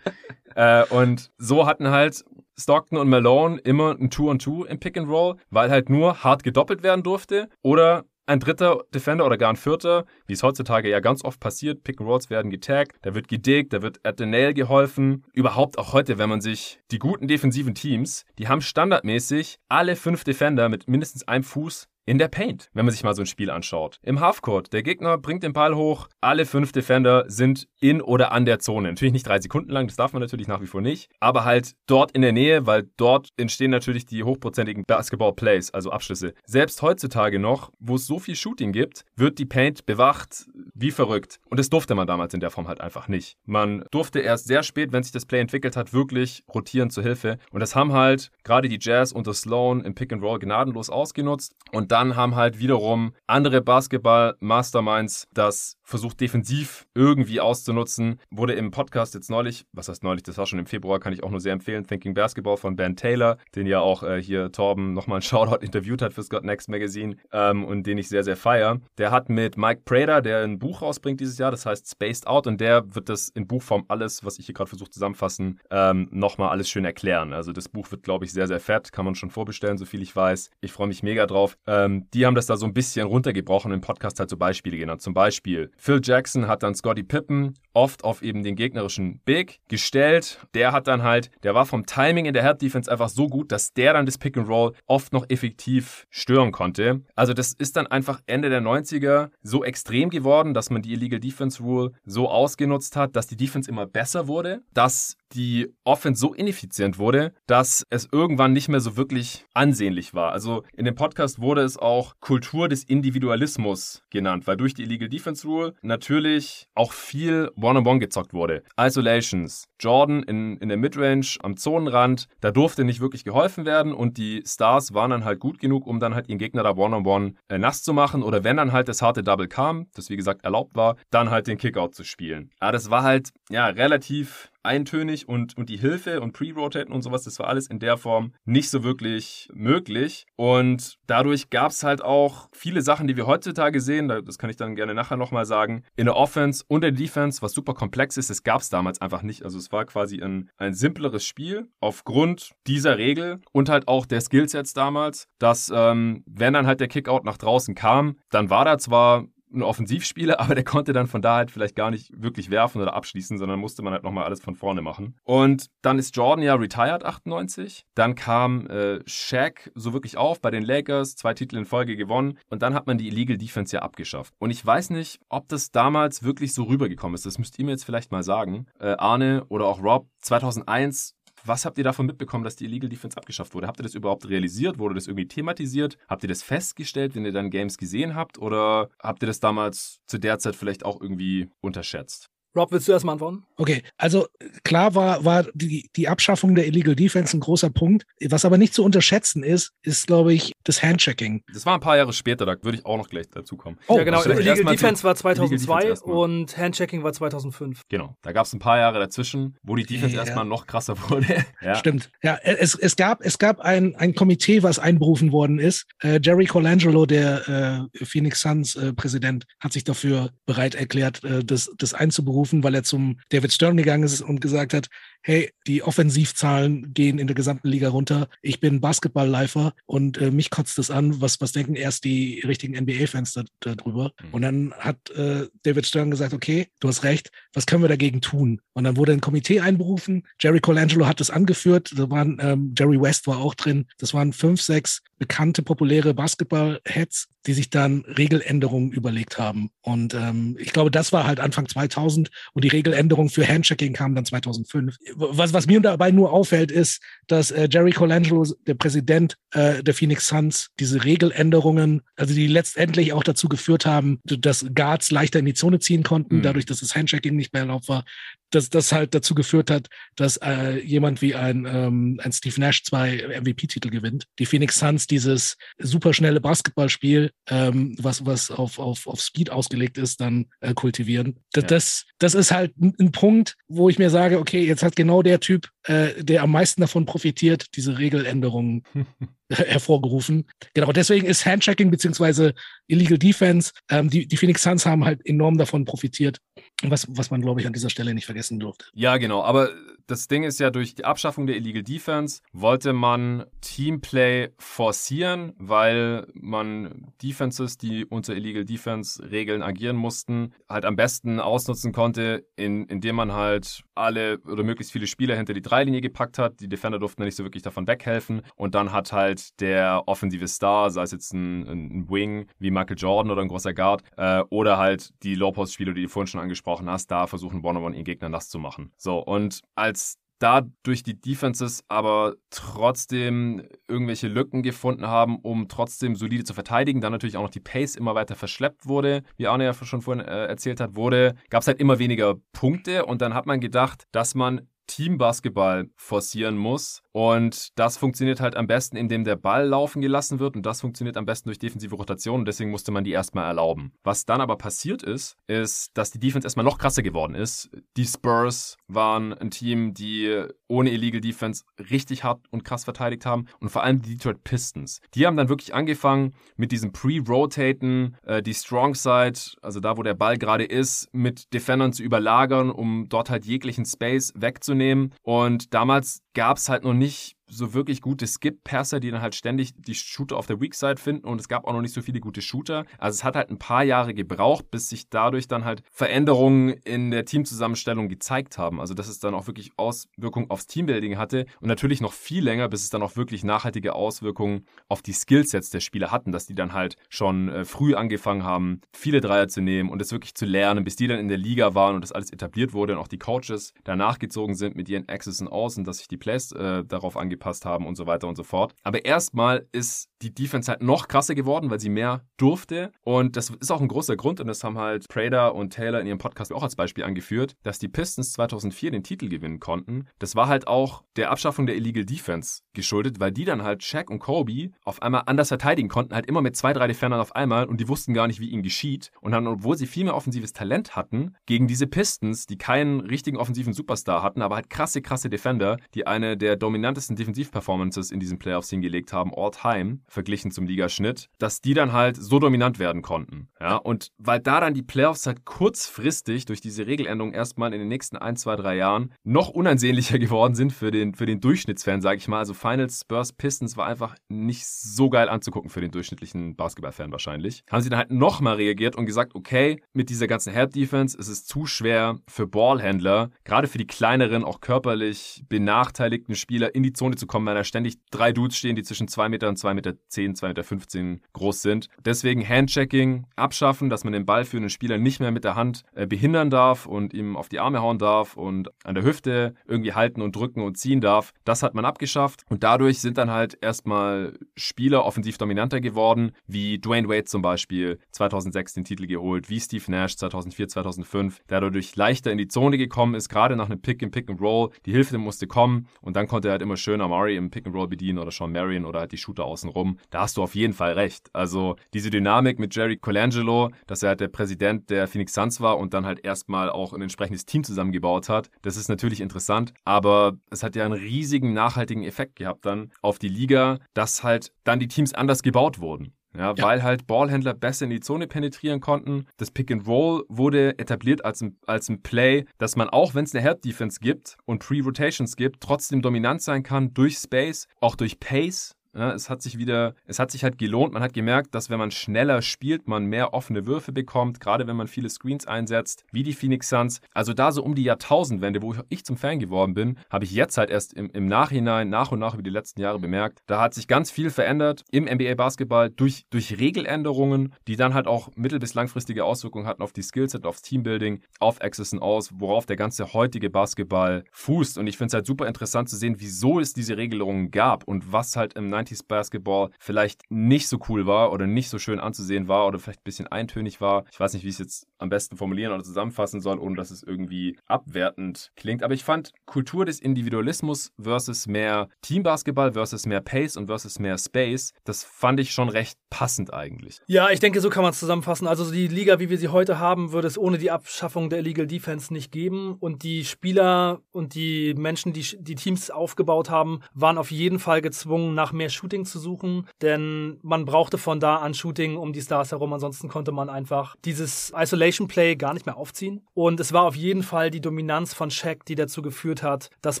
[0.54, 2.26] Äh, und so hatten halt
[2.58, 7.48] Stockton und Malone immer ein Two-on-Two im Pick-and-Roll, weil halt nur hart gedoppelt werden durfte
[7.62, 11.82] oder ein dritter Defender oder gar ein vierter, wie es heutzutage ja ganz oft passiert,
[11.82, 15.24] Pick-and-Rolls werden getaggt, da wird gedickt, da wird at the nail geholfen.
[15.32, 20.24] Überhaupt auch heute, wenn man sich die guten defensiven Teams, die haben standardmäßig alle fünf
[20.24, 23.50] Defender mit mindestens einem Fuß in der Paint, wenn man sich mal so ein Spiel
[23.50, 24.00] anschaut.
[24.02, 28.46] Im Halfcourt, der Gegner bringt den Ball hoch, alle fünf Defender sind in oder an
[28.46, 28.88] der Zone.
[28.88, 31.74] Natürlich nicht drei Sekunden lang, das darf man natürlich nach wie vor nicht, aber halt
[31.86, 36.32] dort in der Nähe, weil dort entstehen natürlich die hochprozentigen Basketball-Plays, also Abschlüsse.
[36.46, 41.40] Selbst heutzutage noch, wo es so viel Shooting gibt, wird die Paint bewacht wie verrückt.
[41.50, 43.36] Und das durfte man damals in der Form halt einfach nicht.
[43.44, 47.38] Man durfte erst sehr spät, wenn sich das Play entwickelt hat, wirklich rotieren zur Hilfe.
[47.50, 51.54] Und das haben halt gerade die Jazz unter Sloan im Pick and Roll gnadenlos ausgenutzt.
[51.72, 58.20] Und dann haben halt wiederum andere Basketball-Masterminds das versucht defensiv irgendwie auszunutzen.
[58.30, 61.24] Wurde im Podcast jetzt neulich, was heißt neulich, das war schon im Februar, kann ich
[61.24, 64.92] auch nur sehr empfehlen, Thinking Basketball von Ben Taylor, den ja auch äh, hier Torben
[64.92, 68.36] nochmal ein Shoutout interviewt hat fürs Got Next Magazine ähm, und den ich sehr, sehr
[68.36, 68.78] feier.
[68.98, 72.46] Der hat mit Mike Prater, der ein Buch rausbringt dieses Jahr, das heißt Spaced Out
[72.46, 76.50] und der wird das in Buchform alles, was ich hier gerade versuche zusammenfassen, ähm, nochmal
[76.50, 77.32] alles schön erklären.
[77.32, 80.02] Also das Buch wird, glaube ich, sehr, sehr fett, kann man schon vorbestellen, so viel
[80.02, 80.50] ich weiß.
[80.60, 81.56] Ich freue mich mega drauf.
[81.66, 84.76] Ähm, ähm, die haben das da so ein bisschen runtergebrochen im Podcast halt so Beispiele
[84.76, 85.02] genannt.
[85.02, 90.40] Zum Beispiel Phil Jackson hat dann Scotty Pippen oft auf eben den gegnerischen Big gestellt.
[90.54, 93.52] Der hat dann halt, der war vom Timing in der Help Defense einfach so gut,
[93.52, 97.02] dass der dann das Pick and Roll oft noch effektiv stören konnte.
[97.14, 101.20] Also das ist dann einfach Ende der 90er so extrem geworden, dass man die Illegal
[101.20, 106.34] Defense Rule so ausgenutzt hat, dass die Defense immer besser wurde, dass die Offense so
[106.34, 110.32] ineffizient wurde, dass es irgendwann nicht mehr so wirklich ansehnlich war.
[110.32, 115.08] Also in dem Podcast wurde es auch Kultur des Individualismus genannt, weil durch die Illegal
[115.08, 118.62] Defense Rule natürlich auch viel One-on-One gezockt wurde.
[118.78, 124.18] Isolations, Jordan in, in der Midrange am Zonenrand, da durfte nicht wirklich geholfen werden und
[124.18, 127.58] die Stars waren dann halt gut genug, um dann halt ihren Gegner da One-on-One äh,
[127.58, 130.74] nass zu machen oder wenn dann halt das harte Double kam, das wie gesagt erlaubt
[130.74, 132.50] war, dann halt den Kickout zu spielen.
[132.60, 137.24] Aber das war halt ja relativ eintönig und, und die Hilfe und Pre-Rotaten und sowas,
[137.24, 140.26] das war alles in der Form nicht so wirklich möglich.
[140.36, 144.56] Und dadurch gab es halt auch viele Sachen, die wir heutzutage sehen, das kann ich
[144.56, 148.30] dann gerne nachher nochmal sagen, in der Offense und der Defense, was super komplex ist,
[148.30, 149.42] das gab es damals einfach nicht.
[149.42, 154.20] Also es war quasi ein, ein simpleres Spiel aufgrund dieser Regel und halt auch der
[154.20, 158.78] Skillsets damals, dass ähm, wenn dann halt der Kickout nach draußen kam, dann war da
[158.78, 162.80] zwar ein Offensivspieler, aber der konnte dann von da halt vielleicht gar nicht wirklich werfen
[162.80, 165.16] oder abschließen, sondern musste man halt nochmal alles von vorne machen.
[165.24, 167.86] Und dann ist Jordan ja retired 98.
[167.94, 172.38] Dann kam äh, Shaq so wirklich auf bei den Lakers, zwei Titel in Folge gewonnen
[172.48, 174.34] und dann hat man die Illegal Defense ja abgeschafft.
[174.38, 177.26] Und ich weiß nicht, ob das damals wirklich so rübergekommen ist.
[177.26, 178.66] Das müsst ihr mir jetzt vielleicht mal sagen.
[178.78, 183.16] Äh, Arne oder auch Rob, 2001 was habt ihr davon mitbekommen, dass die Illegal Defense
[183.16, 183.66] abgeschafft wurde?
[183.66, 184.78] Habt ihr das überhaupt realisiert?
[184.78, 185.98] Wurde das irgendwie thematisiert?
[186.08, 188.38] Habt ihr das festgestellt, wenn ihr dann Games gesehen habt?
[188.38, 192.30] Oder habt ihr das damals zu der Zeit vielleicht auch irgendwie unterschätzt?
[192.56, 193.44] Rob, willst du erstmal antworten?
[193.56, 194.26] Okay, also
[194.64, 198.04] klar war, war die, die Abschaffung der Illegal Defense ein großer Punkt.
[198.28, 201.42] Was aber nicht zu unterschätzen ist, ist, glaube ich, das Handchecking.
[201.52, 203.78] Das war ein paar Jahre später, da würde ich auch noch gleich dazu kommen.
[203.86, 204.22] Oh, ja, genau.
[204.24, 207.82] Illegal Defense war 2002 Defense und Handchecking war 2005.
[207.88, 210.22] Genau, da gab es ein paar Jahre dazwischen, wo die Defense ja.
[210.22, 211.44] erstmal noch krasser wurde.
[211.60, 211.74] ja.
[211.74, 212.10] Stimmt.
[212.22, 215.86] Ja, es, es gab, es gab ein, ein Komitee, was einberufen worden ist.
[216.02, 221.44] Äh, Jerry Colangelo, der äh, Phoenix Suns äh, Präsident, hat sich dafür bereit erklärt, äh,
[221.44, 224.86] das, das einzuberufen gerufen, weil er zum David Stern gegangen ist und gesagt hat,
[225.22, 228.28] hey, die Offensivzahlen gehen in der gesamten Liga runter.
[228.42, 231.20] Ich bin Basketball-Lifer und äh, mich kotzt das an.
[231.20, 234.12] Was, was denken erst die richtigen NBA-Fans da, darüber?
[234.22, 234.28] Mhm.
[234.32, 238.20] Und dann hat äh, David Stern gesagt, okay, du hast recht, was können wir dagegen
[238.20, 238.60] tun?
[238.72, 240.26] Und dann wurde ein Komitee einberufen.
[240.40, 241.92] Jerry Colangelo hat das angeführt.
[241.96, 243.86] Da waren, ähm, Jerry West war auch drin.
[243.98, 249.70] Das waren fünf, sechs bekannte, populäre Basketball-Heads, die sich dann Regeländerungen überlegt haben.
[249.82, 254.14] Und ähm, ich glaube, das war halt Anfang 2000 und die Regeländerung für Handchecking kam
[254.14, 259.36] dann 2005 was, was mir dabei nur auffällt, ist, dass äh, Jerry Colangelo, der Präsident
[259.52, 265.10] äh, der Phoenix Suns, diese Regeländerungen, also die letztendlich auch dazu geführt haben, dass Guards
[265.10, 266.42] leichter in die Zone ziehen konnten, mhm.
[266.42, 268.04] dadurch, dass das Handchecking nicht mehr erlaubt war,
[268.50, 272.82] dass das halt dazu geführt hat, dass äh, jemand wie ein, ähm, ein Steve Nash
[272.82, 274.24] zwei MVP-Titel gewinnt.
[274.38, 280.20] Die Phoenix Suns dieses superschnelle Basketballspiel, ähm, was, was auf, auf, auf Speed ausgelegt ist,
[280.20, 281.40] dann äh, kultivieren.
[281.52, 281.68] Das, ja.
[281.68, 285.22] das, das ist halt ein, ein Punkt, wo ich mir sage, okay, jetzt hat genau
[285.22, 288.82] der Typ, äh, der am meisten davon profitiert, diese Regeländerungen
[289.50, 290.44] hervorgerufen.
[290.74, 292.54] Genau, deswegen ist Handchecking beziehungsweise
[292.86, 296.38] Illegal Defense, ähm, die, die Phoenix Suns haben halt enorm davon profitiert,
[296.82, 298.86] was, was man, glaube ich, an dieser Stelle nicht vergessen durfte.
[298.94, 299.70] Ja, genau, aber
[300.08, 306.26] das Ding ist ja, durch die Abschaffung der Illegal Defense wollte man Teamplay forcieren, weil
[306.32, 312.86] man Defenses, die unter Illegal Defense Regeln agieren mussten, halt am besten ausnutzen konnte, in,
[312.86, 316.60] indem man halt alle oder möglichst viele Spieler hinter die Dreilinie gepackt hat.
[316.60, 320.90] Die Defender durften nicht so wirklich davon weghelfen und dann hat halt der offensive Star,
[320.90, 324.78] sei es jetzt ein, ein Wing wie Michael Jordan oder ein großer Guard, äh, oder
[324.78, 328.48] halt die Low-Post-Spieler, die du vorhin schon angesprochen hast, da versuchen One-on-One ihren Gegner nass
[328.48, 328.92] zu machen.
[328.96, 336.14] So, und als da durch die Defenses aber trotzdem irgendwelche Lücken gefunden haben, um trotzdem
[336.14, 337.00] solide zu verteidigen.
[337.00, 340.24] Dann natürlich auch noch die Pace immer weiter verschleppt wurde, wie Arne ja schon vorhin
[340.24, 344.04] äh, erzählt hat, wurde, gab es halt immer weniger Punkte und dann hat man gedacht,
[344.12, 350.00] dass man Teambasketball forcieren muss und das funktioniert halt am besten, indem der Ball laufen
[350.00, 353.10] gelassen wird und das funktioniert am besten durch defensive Rotation und deswegen musste man die
[353.10, 353.92] erstmal erlauben.
[354.04, 357.70] Was dann aber passiert ist, ist, dass die Defense erstmal noch krasser geworden ist.
[357.96, 363.46] Die Spurs waren ein Team, die ohne Illegal Defense richtig hart und krass verteidigt haben
[363.58, 365.00] und vor allem die Detroit Pistons.
[365.14, 370.04] Die haben dann wirklich angefangen mit diesem Pre-Rotaten, äh, die Strong Side, also da, wo
[370.04, 375.12] der Ball gerade ist, mit Defendern zu überlagern, um dort halt jeglichen Space wegzunehmen.
[375.22, 379.34] Und damals gab es halt noch nicht nicht so wirklich gute Skip-Passer, die dann halt
[379.34, 382.02] ständig die Shooter auf der Weak Side finden und es gab auch noch nicht so
[382.02, 382.84] viele gute Shooter.
[382.98, 387.10] Also es hat halt ein paar Jahre gebraucht, bis sich dadurch dann halt Veränderungen in
[387.10, 388.80] der Teamzusammenstellung gezeigt haben.
[388.80, 392.68] Also dass es dann auch wirklich Auswirkungen aufs Teambuilding hatte und natürlich noch viel länger,
[392.68, 396.54] bis es dann auch wirklich nachhaltige Auswirkungen auf die Skillsets der Spieler hatten, dass die
[396.54, 400.44] dann halt schon äh, früh angefangen haben, viele Dreier zu nehmen und es wirklich zu
[400.44, 403.08] lernen, bis die dann in der Liga waren und das alles etabliert wurde und auch
[403.08, 406.52] die Coaches danach gezogen sind mit ihren Access und Aus und dass sich die Plays
[406.52, 408.74] äh, darauf angepasst gepasst haben und so weiter und so fort.
[408.82, 412.90] Aber erstmal ist die Defense halt noch krasser geworden, weil sie mehr durfte.
[413.02, 416.06] Und das ist auch ein großer Grund, und das haben halt Prader und Taylor in
[416.06, 420.06] ihrem Podcast auch als Beispiel angeführt, dass die Pistons 2004 den Titel gewinnen konnten.
[420.18, 424.10] Das war halt auch der Abschaffung der Illegal Defense geschuldet, weil die dann halt Shaq
[424.10, 427.66] und Kobe auf einmal anders verteidigen konnten, halt immer mit zwei, drei Defendern auf einmal
[427.66, 429.10] und die wussten gar nicht, wie ihnen geschieht.
[429.20, 433.36] Und dann, obwohl sie viel mehr offensives Talent hatten, gegen diese Pistons, die keinen richtigen
[433.36, 438.38] offensiven Superstar hatten, aber halt krasse, krasse Defender, die eine der dominantesten Defensivperformances in diesen
[438.38, 443.02] Playoffs hingelegt haben, all time, verglichen zum Ligaschnitt, dass die dann halt so dominant werden
[443.02, 443.48] konnten.
[443.60, 447.88] Ja, und weil da dann die Playoffs halt kurzfristig durch diese Regeländerung erstmal in den
[447.88, 452.18] nächsten ein, zwei, drei Jahren noch unansehnlicher geworden sind für den, für den Durchschnittsfan, sage
[452.18, 452.38] ich mal.
[452.38, 457.62] Also Finals Spurs Pistons war einfach nicht so geil anzugucken für den durchschnittlichen Basketballfan wahrscheinlich.
[457.70, 461.28] Haben sie dann halt nochmal reagiert und gesagt, okay, mit dieser ganzen Help Defense ist
[461.28, 466.92] es zu schwer für Ballhändler, gerade für die kleineren, auch körperlich benachteiligten Spieler in die
[466.92, 469.74] Zone zu kommen, weil da ständig drei Dudes stehen, die zwischen 2 Meter und 2
[469.74, 471.88] Meter 10, 2 Meter 15 groß sind.
[472.04, 475.82] Deswegen Handchecking abschaffen, dass man den Ball für einen Spieler nicht mehr mit der Hand
[475.94, 479.92] äh, behindern darf und ihm auf die Arme hauen darf und an der Hüfte irgendwie
[479.92, 481.32] halten und drücken und ziehen darf.
[481.44, 486.78] Das hat man abgeschafft und dadurch sind dann halt erstmal Spieler offensiv dominanter geworden, wie
[486.78, 491.94] Dwayne Wade zum Beispiel 2006 den Titel geholt, wie Steve Nash 2004, 2005, der dadurch
[491.96, 494.70] leichter in die Zone gekommen ist, gerade nach einem Pick im Pick and Roll.
[494.86, 497.74] Die Hilfe musste kommen und dann konnte er halt immer schön Amari im Pick and
[497.74, 499.98] Roll bedienen oder Sean Marion oder halt die Shooter außenrum.
[500.10, 501.30] Da hast du auf jeden Fall recht.
[501.32, 505.78] Also diese Dynamik mit Jerry Colangelo, dass er halt der Präsident der Phoenix Suns war
[505.78, 510.36] und dann halt erstmal auch ein entsprechendes Team zusammengebaut hat, das ist natürlich interessant, aber
[510.50, 514.80] es hat ja einen riesigen nachhaltigen Effekt gehabt dann auf die Liga, dass halt dann
[514.80, 516.12] die Teams anders gebaut wurden.
[516.36, 519.26] Ja, ja, weil halt Ballhändler besser in die Zone penetrieren konnten.
[519.38, 523.24] Das Pick and Roll wurde etabliert als ein, als ein Play, dass man auch, wenn
[523.24, 527.96] es eine Help Defense gibt und Pre-Rotations gibt, trotzdem dominant sein kann durch Space, auch
[527.96, 528.74] durch Pace.
[528.98, 530.92] Ja, es hat sich wieder, es hat sich halt gelohnt.
[530.92, 534.74] Man hat gemerkt, dass wenn man schneller spielt, man mehr offene Würfe bekommt, gerade wenn
[534.74, 537.00] man viele Screens einsetzt, wie die Phoenix Suns.
[537.14, 540.58] Also da so um die Jahrtausendwende, wo ich zum Fan geworden bin, habe ich jetzt
[540.58, 543.72] halt erst im, im Nachhinein nach und nach über die letzten Jahre bemerkt, da hat
[543.72, 548.58] sich ganz viel verändert im NBA Basketball durch, durch Regeländerungen, die dann halt auch mittel-
[548.58, 552.74] bis langfristige Auswirkungen hatten auf die Skillset, aufs Teambuilding, auf Access und Aus, worauf der
[552.74, 554.76] ganze heutige Basketball fußt.
[554.76, 558.12] Und ich finde es halt super interessant zu sehen, wieso es diese Regelungen gab und
[558.12, 562.00] was halt im 90 90s Basketball vielleicht nicht so cool war oder nicht so schön
[562.00, 564.04] anzusehen war oder vielleicht ein bisschen eintönig war.
[564.10, 566.90] Ich weiß nicht, wie ich es jetzt am besten formulieren oder zusammenfassen soll, ohne dass
[566.90, 568.82] es irgendwie abwertend klingt.
[568.82, 574.18] Aber ich fand Kultur des Individualismus versus mehr Teambasketball versus mehr Pace und versus mehr
[574.18, 577.00] Space, das fand ich schon recht passend eigentlich.
[577.06, 578.46] Ja, ich denke, so kann man es zusammenfassen.
[578.46, 581.66] Also die Liga, wie wir sie heute haben, würde es ohne die Abschaffung der Illegal
[581.66, 582.76] Defense nicht geben.
[582.80, 587.82] Und die Spieler und die Menschen, die die Teams aufgebaut haben, waren auf jeden Fall
[587.82, 592.22] gezwungen, nach mehr Shooting zu suchen, denn man brauchte von da an Shooting um die
[592.22, 596.26] Stars herum, ansonsten konnte man einfach dieses Isolation Play gar nicht mehr aufziehen.
[596.34, 600.00] Und es war auf jeden Fall die Dominanz von Shaq, die dazu geführt hat, dass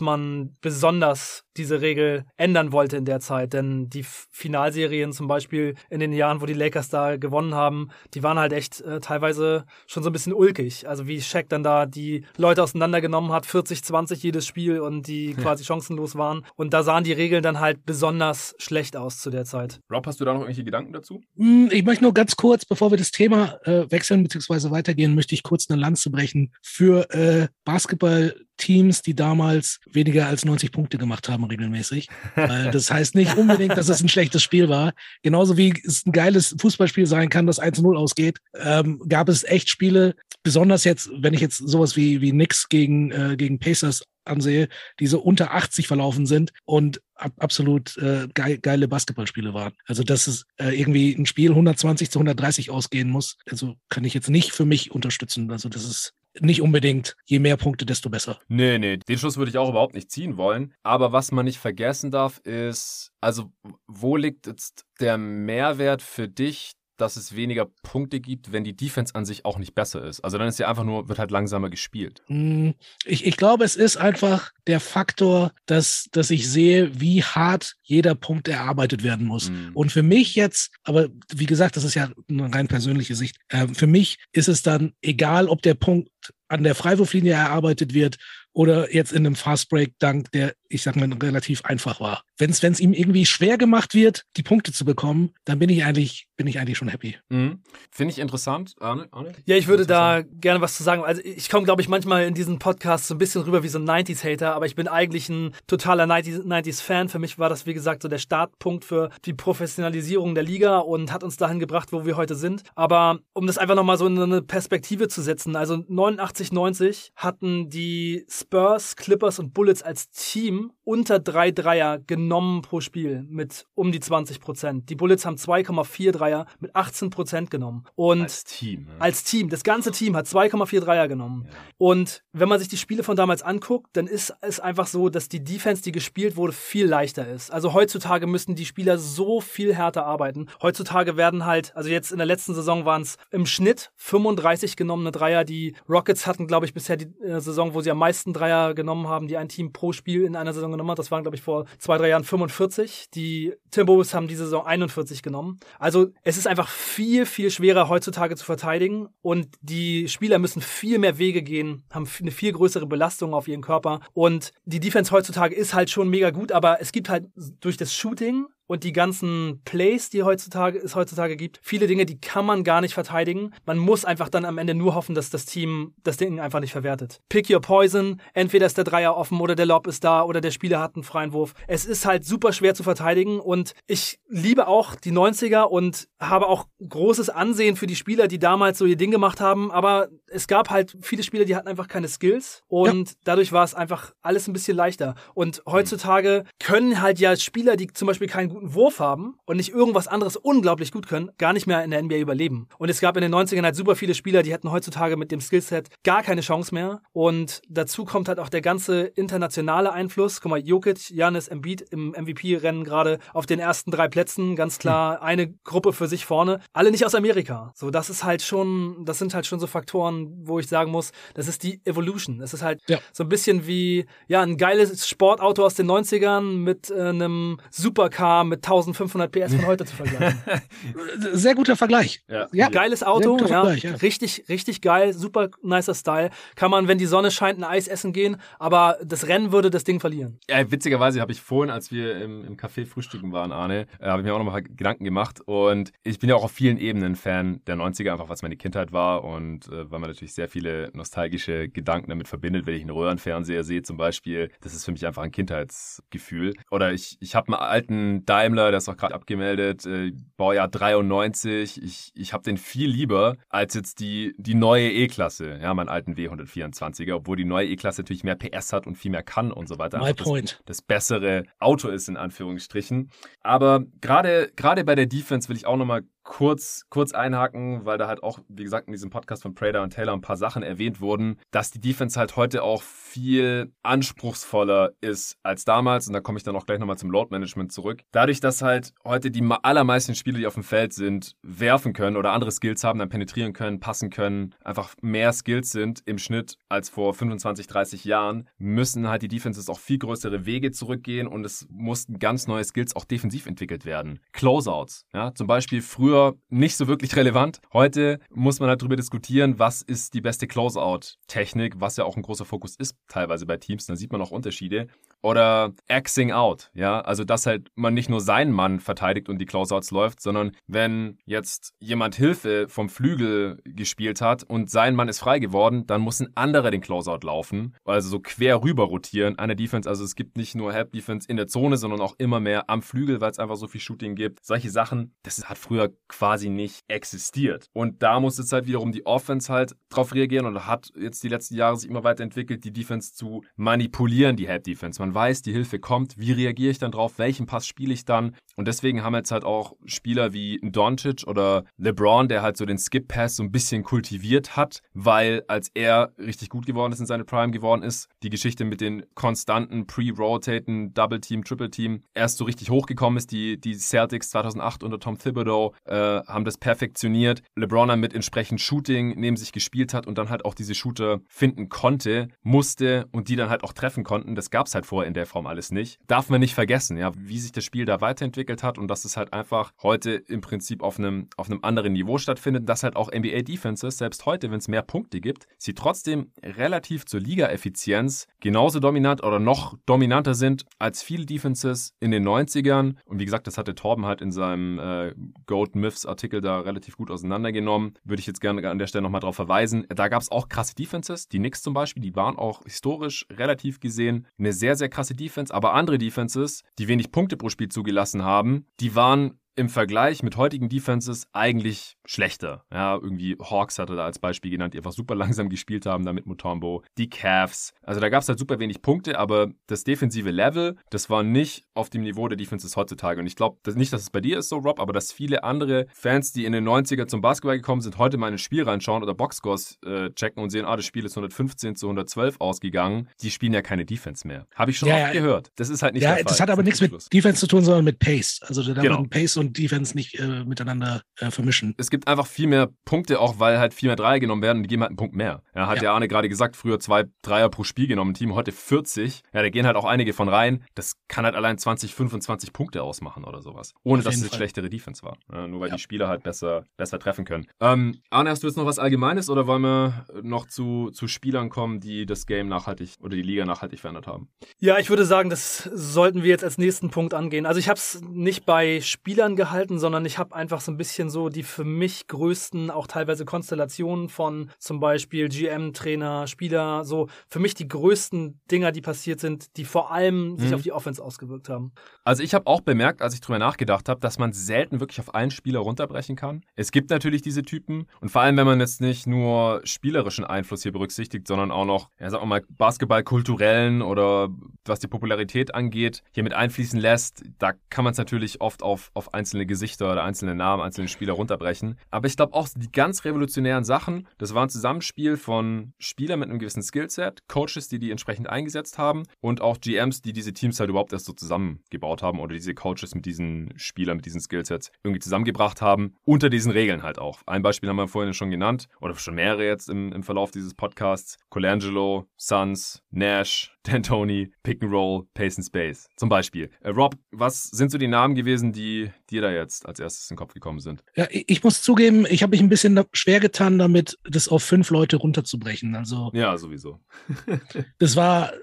[0.00, 6.00] man besonders diese Regel ändern wollte in der Zeit, denn die Finalserien zum Beispiel in
[6.00, 10.02] den Jahren, wo die Lakers da gewonnen haben, die waren halt echt äh, teilweise schon
[10.02, 10.88] so ein bisschen ulkig.
[10.88, 15.34] Also wie Shaq dann da die Leute auseinandergenommen hat, 40, 20 jedes Spiel und die
[15.34, 16.44] quasi chancenlos waren.
[16.56, 19.80] Und da sahen die Regeln dann halt besonders schlecht aus zu der Zeit.
[19.90, 21.20] Rob, hast du da noch irgendwelche Gedanken dazu?
[21.36, 24.70] Hm, ich möchte nur ganz kurz, bevor wir das Thema äh, wechseln bzw.
[24.70, 30.44] weitergehen, möchte ich kurz eine Lanze brechen für äh, Basketball Teams, die damals weniger als
[30.44, 32.08] 90 Punkte gemacht haben regelmäßig.
[32.36, 34.92] das heißt nicht unbedingt, dass es ein schlechtes Spiel war.
[35.22, 39.68] Genauso wie es ein geiles Fußballspiel sein kann, das 1-0 ausgeht, ähm, gab es echt
[39.68, 44.68] Spiele, besonders jetzt, wenn ich jetzt sowas wie, wie Nix gegen, äh, gegen Pacers ansehe,
[45.00, 49.72] die so unter 80 verlaufen sind und ab, absolut äh, geil, geile Basketballspiele waren.
[49.86, 54.14] Also dass es äh, irgendwie ein Spiel 120 zu 130 ausgehen muss, also kann ich
[54.14, 55.50] jetzt nicht für mich unterstützen.
[55.50, 58.38] Also das ist nicht unbedingt, je mehr Punkte, desto besser.
[58.48, 60.74] Nee, nee, den Schluss würde ich auch überhaupt nicht ziehen wollen.
[60.82, 63.50] Aber was man nicht vergessen darf, ist, also
[63.86, 69.14] wo liegt jetzt der Mehrwert für dich, dass es weniger Punkte gibt, wenn die Defense
[69.14, 70.20] an sich auch nicht besser ist.
[70.20, 72.22] Also dann ist ja einfach nur, wird halt langsamer gespielt.
[72.26, 72.74] Hm,
[73.04, 78.14] ich, ich glaube, es ist einfach der Faktor, dass, dass ich sehe, wie hart jeder
[78.14, 79.50] Punkt erarbeitet werden muss.
[79.50, 79.70] Mhm.
[79.74, 83.68] Und für mich jetzt, aber wie gesagt, das ist ja eine rein persönliche Sicht, äh,
[83.68, 86.10] für mich ist es dann egal, ob der Punkt
[86.48, 88.16] an der Freiwurflinie erarbeitet wird
[88.52, 92.22] oder jetzt in einem Fastbreak-Dank, der, ich sag mal, relativ einfach war.
[92.36, 96.28] Wenn es ihm irgendwie schwer gemacht wird, die Punkte zu bekommen, dann bin ich eigentlich,
[96.36, 97.16] bin ich eigentlich schon happy.
[97.28, 97.62] Mhm.
[97.90, 98.74] Finde ich interessant.
[98.80, 99.32] Arne, Arne?
[99.46, 101.02] Ja, ich würde da gerne was zu sagen.
[101.04, 103.78] Also ich komme, glaube ich, manchmal in diesen Podcasts so ein bisschen rüber wie so
[103.78, 107.08] ein 90s-Hater, aber ich bin eigentlich ein totaler 90s-Fan.
[107.08, 111.12] Für mich war das, wie gesagt, so der Startpunkt für die Professionalisierung der Liga und
[111.12, 112.62] hat uns dahin gebracht, wo wir heute sind.
[112.74, 117.68] Aber um das einfach nochmal so in eine Perspektive zu setzen, also 89, 90 hatten
[117.70, 123.92] die Spurs, Clippers und Bullets als Team unter drei Dreier genommen pro Spiel mit um
[123.92, 124.88] die 20 Prozent.
[124.88, 127.84] Die Bullets haben 2,4 Dreier mit 18 Prozent genommen.
[127.94, 128.86] Und als Team.
[128.86, 128.92] Ne?
[128.98, 129.50] Als Team.
[129.50, 131.46] Das ganze Team hat 2,4 Dreier genommen.
[131.46, 131.56] Ja.
[131.76, 135.28] Und wenn man sich die Spiele von damals anguckt, dann ist es einfach so, dass
[135.28, 137.52] die Defense, die gespielt wurde, viel leichter ist.
[137.52, 140.48] Also heutzutage müssen die Spieler so viel härter arbeiten.
[140.62, 145.12] Heutzutage werden halt, also jetzt in der letzten Saison waren es im Schnitt 35 genommene
[145.12, 145.44] Dreier.
[145.44, 149.08] Die Rockets hatten, glaube ich, bisher die äh, Saison, wo sie am meisten Dreier genommen
[149.08, 150.98] haben, die ein Team pro Spiel in einer Saison genommen hat.
[150.98, 153.10] Das waren, glaube ich, vor zwei, drei Jahren 45.
[153.14, 155.58] Die Timberwolves haben diese Saison 41 genommen.
[155.78, 160.98] Also es ist einfach viel, viel schwerer heutzutage zu verteidigen und die Spieler müssen viel
[160.98, 165.54] mehr Wege gehen, haben eine viel größere Belastung auf ihren Körper und die Defense heutzutage
[165.54, 167.28] ist halt schon mega gut, aber es gibt halt
[167.60, 172.20] durch das Shooting und die ganzen Plays, die heutzutage, es heutzutage gibt, viele Dinge, die
[172.20, 173.52] kann man gar nicht verteidigen.
[173.66, 176.72] Man muss einfach dann am Ende nur hoffen, dass das Team das Ding einfach nicht
[176.72, 177.20] verwertet.
[177.28, 178.20] Pick your poison.
[178.34, 181.02] Entweder ist der Dreier offen oder der Lob ist da oder der Spieler hat einen
[181.02, 181.54] freien Wurf.
[181.66, 186.46] Es ist halt super schwer zu verteidigen und ich liebe auch die 90er und habe
[186.46, 190.46] auch großes Ansehen für die Spieler, die damals so ihr Ding gemacht haben, aber es
[190.46, 193.14] gab halt viele Spieler, die hatten einfach keine Skills und ja.
[193.24, 195.14] dadurch war es einfach alles ein bisschen leichter.
[195.32, 199.72] Und heutzutage können halt ja Spieler, die zum Beispiel keinen guten Wurf haben und nicht
[199.72, 202.68] irgendwas anderes unglaublich gut können, gar nicht mehr in der NBA überleben.
[202.78, 205.40] Und es gab in den 90ern halt super viele Spieler, die hätten heutzutage mit dem
[205.40, 207.00] Skillset gar keine Chance mehr.
[207.12, 210.40] Und dazu kommt halt auch der ganze internationale Einfluss.
[210.40, 215.16] Guck mal, Jokic, Janis, Embiid im MVP-Rennen gerade auf den ersten drei Plätzen, ganz klar
[215.16, 215.22] hm.
[215.22, 216.60] eine Gruppe für sich vorne.
[216.72, 217.72] Alle nicht aus Amerika.
[217.74, 221.12] So, das ist halt schon, das sind halt schon so Faktoren, wo ich sagen muss,
[221.34, 222.38] das ist die Evolution.
[222.38, 222.98] Das ist halt ja.
[223.12, 228.44] so ein bisschen wie, ja, ein geiles Sportauto aus den 90ern mit äh, einem Supercar
[228.48, 230.38] mit 1500 PS von heute zu vergleichen.
[231.32, 232.22] Sehr guter Vergleich.
[232.28, 232.48] Ja.
[232.52, 232.68] ja.
[232.68, 233.72] Geiles Auto, ja.
[233.72, 233.94] ja.
[233.96, 236.30] Richtig, richtig geil, super nicer Style.
[236.56, 239.84] Kann man, wenn die Sonne scheint, ein Eis essen gehen, aber das Rennen würde das
[239.84, 240.38] Ding verlieren.
[240.48, 244.22] Ja, witzigerweise habe ich vorhin, als wir im, im Café frühstücken waren, Arne, äh, habe
[244.22, 247.60] ich mir auch nochmal Gedanken gemacht und ich bin ja auch auf vielen Ebenen Fan
[247.66, 251.68] der 90er, einfach was meine Kindheit war und äh, weil man natürlich sehr viele nostalgische
[251.68, 254.50] Gedanken damit verbindet, wenn ich einen Röhrenfernseher sehe zum Beispiel.
[254.60, 256.54] Das ist für mich einfach ein Kindheitsgefühl.
[256.70, 261.82] Oder ich, ich habe einen alten Daimler, der ist auch gerade abgemeldet, äh, Baujahr 93.
[261.82, 266.14] Ich, ich habe den viel lieber als jetzt die, die neue E-Klasse, ja, meinen alten
[266.14, 269.78] W124er, obwohl die neue E-Klasse natürlich mehr PS hat und viel mehr kann und so
[269.78, 269.98] weiter.
[269.98, 270.60] My point.
[270.66, 273.10] Das, das bessere Auto ist in Anführungsstrichen.
[273.42, 278.06] Aber gerade gerade bei der Defense will ich auch nochmal kurz, kurz einhaken, weil da
[278.06, 281.00] halt auch, wie gesagt, in diesem Podcast von Prader und Taylor ein paar Sachen erwähnt
[281.00, 286.06] wurden, dass die Defense halt heute auch viel anspruchsvoller ist als damals.
[286.06, 288.02] Und da komme ich dann auch gleich nochmal zum Load Management zurück.
[288.12, 292.32] Dadurch, dass halt heute die allermeisten Spieler, die auf dem Feld sind, werfen können oder
[292.32, 296.90] andere Skills haben, dann penetrieren können, passen können, einfach mehr Skills sind im Schnitt als
[296.90, 301.66] vor 25, 30 Jahren, müssen halt die Defenses auch viel größere Wege zurückgehen und es
[301.70, 304.20] mussten ganz neue Skills auch defensiv entwickelt werden.
[304.32, 307.60] Closeouts, ja, zum Beispiel früher früher nicht so wirklich relevant.
[307.72, 312.22] Heute muss man halt darüber diskutieren, was ist die beste Closeout-Technik, was ja auch ein
[312.22, 313.86] großer Fokus ist teilweise bei Teams.
[313.86, 314.88] Da sieht man auch Unterschiede.
[315.20, 319.46] Oder Axing out, ja, also dass halt man nicht nur seinen Mann verteidigt und die
[319.46, 325.18] Closeouts läuft, sondern wenn jetzt jemand Hilfe vom Flügel gespielt hat und sein Mann ist
[325.18, 329.48] frei geworden, dann muss ein anderer den Closeout laufen, also so quer rüber rotieren an
[329.48, 329.88] der Defense.
[329.88, 332.80] Also es gibt nicht nur Help Defense in der Zone, sondern auch immer mehr am
[332.80, 334.44] Flügel, weil es einfach so viel Shooting gibt.
[334.44, 337.68] Solche Sachen, das hat früher quasi nicht existiert.
[337.72, 341.28] Und da muss jetzt halt wiederum die Offense halt drauf reagieren und hat jetzt die
[341.28, 345.00] letzten Jahre sich immer weiterentwickelt, die Defense zu manipulieren, die Help Defense.
[345.00, 348.34] Man weiß, die Hilfe kommt, wie reagiere ich dann drauf, welchen Pass spiele ich dann?
[348.56, 352.78] Und deswegen haben jetzt halt auch Spieler wie Doncic oder LeBron, der halt so den
[352.78, 357.06] Skip Pass so ein bisschen kultiviert hat, weil als er richtig gut geworden ist in
[357.06, 362.38] seine Prime geworden ist, die Geschichte mit den konstanten Pre-Rotaten, Double Team, Triple Team erst
[362.38, 367.42] so richtig hochgekommen ist, die, die Celtics 2008 unter Tom Thibodeau, äh, haben das perfektioniert.
[367.56, 371.20] LeBron dann mit entsprechend Shooting neben sich gespielt hat und dann halt auch diese Shooter
[371.28, 374.34] finden konnte, musste und die dann halt auch treffen konnten.
[374.34, 375.98] Das gab es halt vorher in der Form alles nicht.
[376.06, 379.16] Darf man nicht vergessen, ja, wie sich das Spiel da weiterentwickelt hat und dass es
[379.16, 383.10] halt einfach heute im Prinzip auf einem, auf einem anderen Niveau stattfindet, dass halt auch
[383.12, 388.80] NBA Defenses, selbst heute, wenn es mehr Punkte gibt, sie trotzdem relativ zur Liga-Effizienz genauso
[388.80, 392.96] dominant oder noch dominanter sind als viele Defenses in den 90ern.
[393.04, 395.14] Und wie gesagt, das hatte Torben halt in seinem äh,
[395.46, 397.94] Goat Myths Artikel da relativ gut auseinandergenommen.
[398.04, 399.86] Würde ich jetzt gerne an der Stelle nochmal darauf verweisen.
[399.88, 401.28] Da gab es auch krasse Defenses.
[401.28, 405.52] Die Knicks zum Beispiel, die waren auch historisch relativ gesehen eine sehr, sehr krasse Defense.
[405.52, 410.36] Aber andere Defenses, die wenig Punkte pro Spiel zugelassen haben, die waren im Vergleich mit
[410.36, 412.64] heutigen Defenses eigentlich schlechter.
[412.72, 416.12] Ja, irgendwie Hawks hatte da als Beispiel genannt, die einfach super langsam gespielt haben, da
[416.12, 416.84] mit Mutombo.
[416.96, 417.74] Die Cavs.
[417.82, 421.64] Also da gab es halt super wenig Punkte, aber das defensive Level, das war nicht
[421.74, 423.20] auf dem Niveau der Defenses heutzutage.
[423.20, 425.86] Und ich glaube nicht, dass es bei dir ist so, Rob, aber dass viele andere
[425.92, 429.02] Fans, die in den 90er zum Basketball gekommen sind, heute mal in ein Spiel reinschauen
[429.02, 433.08] oder Boxscores äh, checken und sehen, ah, das Spiel ist 115 zu 112 ausgegangen.
[433.22, 434.46] Die spielen ja keine Defense mehr.
[434.54, 435.20] Habe ich schon ja, oft ja.
[435.20, 435.50] gehört.
[435.56, 436.24] Das ist halt nicht ja, der Fall.
[436.24, 438.40] Das hat aber nichts mit Defense zu tun, sondern mit Pace.
[438.46, 439.02] Also da genau.
[439.02, 441.74] Pace und und Defense nicht äh, miteinander äh, vermischen.
[441.78, 444.62] Es gibt einfach viel mehr Punkte, auch weil halt viel mehr Dreier genommen werden und
[444.64, 445.42] die geben halt einen Punkt mehr.
[445.54, 448.52] Ja, hat ja, ja Arne gerade gesagt, früher zwei Dreier pro Spiel genommen, Team heute
[448.52, 449.22] 40.
[449.32, 450.62] Ja, da gehen halt auch einige von rein.
[450.74, 453.74] Das kann halt allein 20, 25 Punkte ausmachen oder sowas.
[453.82, 455.16] Ohne dass es eine schlechtere Defense war.
[455.32, 455.76] Ja, nur weil ja.
[455.76, 457.46] die Spieler halt besser, besser treffen können.
[457.60, 461.48] Ähm, Arne, hast du jetzt noch was Allgemeines oder wollen wir noch zu, zu Spielern
[461.48, 464.28] kommen, die das Game nachhaltig oder die Liga nachhaltig verändert haben?
[464.58, 467.46] Ja, ich würde sagen, das sollten wir jetzt als nächsten Punkt angehen.
[467.46, 471.08] Also ich habe es nicht bei Spielern gehalten, sondern ich habe einfach so ein bisschen
[471.08, 477.08] so die für mich größten, auch teilweise Konstellationen von zum Beispiel GM, Trainer, Spieler, so
[477.28, 480.54] für mich die größten Dinger, die passiert sind, die vor allem sich mhm.
[480.56, 481.72] auf die Offense ausgewirkt haben.
[482.04, 485.14] Also ich habe auch bemerkt, als ich drüber nachgedacht habe, dass man selten wirklich auf
[485.14, 486.44] einen Spieler runterbrechen kann.
[486.56, 490.64] Es gibt natürlich diese Typen und vor allem, wenn man jetzt nicht nur spielerischen Einfluss
[490.64, 494.28] hier berücksichtigt, sondern auch noch, ja, sagen wir mal, Basketball-kulturellen oder
[494.64, 498.90] was die Popularität angeht, hier mit einfließen lässt, da kann man es natürlich oft auf,
[498.94, 501.78] auf einzelne Gesichter oder einzelne Namen, einzelne Spieler runterbrechen.
[501.90, 506.30] Aber ich glaube auch die ganz revolutionären Sachen, das war ein Zusammenspiel von Spielern mit
[506.30, 510.60] einem gewissen Skillset, Coaches, die die entsprechend eingesetzt haben und auch GMs, die diese Teams
[510.60, 514.70] halt überhaupt erst so zusammengebaut haben oder diese Coaches mit diesen Spielern, mit diesen Skillsets
[514.84, 517.20] irgendwie zusammengebracht haben, unter diesen Regeln halt auch.
[517.26, 520.54] Ein Beispiel haben wir vorhin schon genannt oder schon mehrere jetzt im, im Verlauf dieses
[520.54, 521.18] Podcasts.
[521.28, 525.88] Colangelo, Suns, Nash, D'Antoni, Pick and Roll, Pace and Space.
[525.96, 526.50] Zum Beispiel.
[526.60, 530.14] Äh, Rob, was sind so die Namen gewesen, die dir da jetzt als erstes in
[530.14, 530.82] den Kopf gekommen sind?
[530.96, 534.70] Ja, ich muss zugeben, ich habe mich ein bisschen schwer getan, damit das auf fünf
[534.70, 535.74] Leute runterzubrechen.
[535.74, 536.80] Also ja, sowieso.
[537.78, 538.36] das war äh,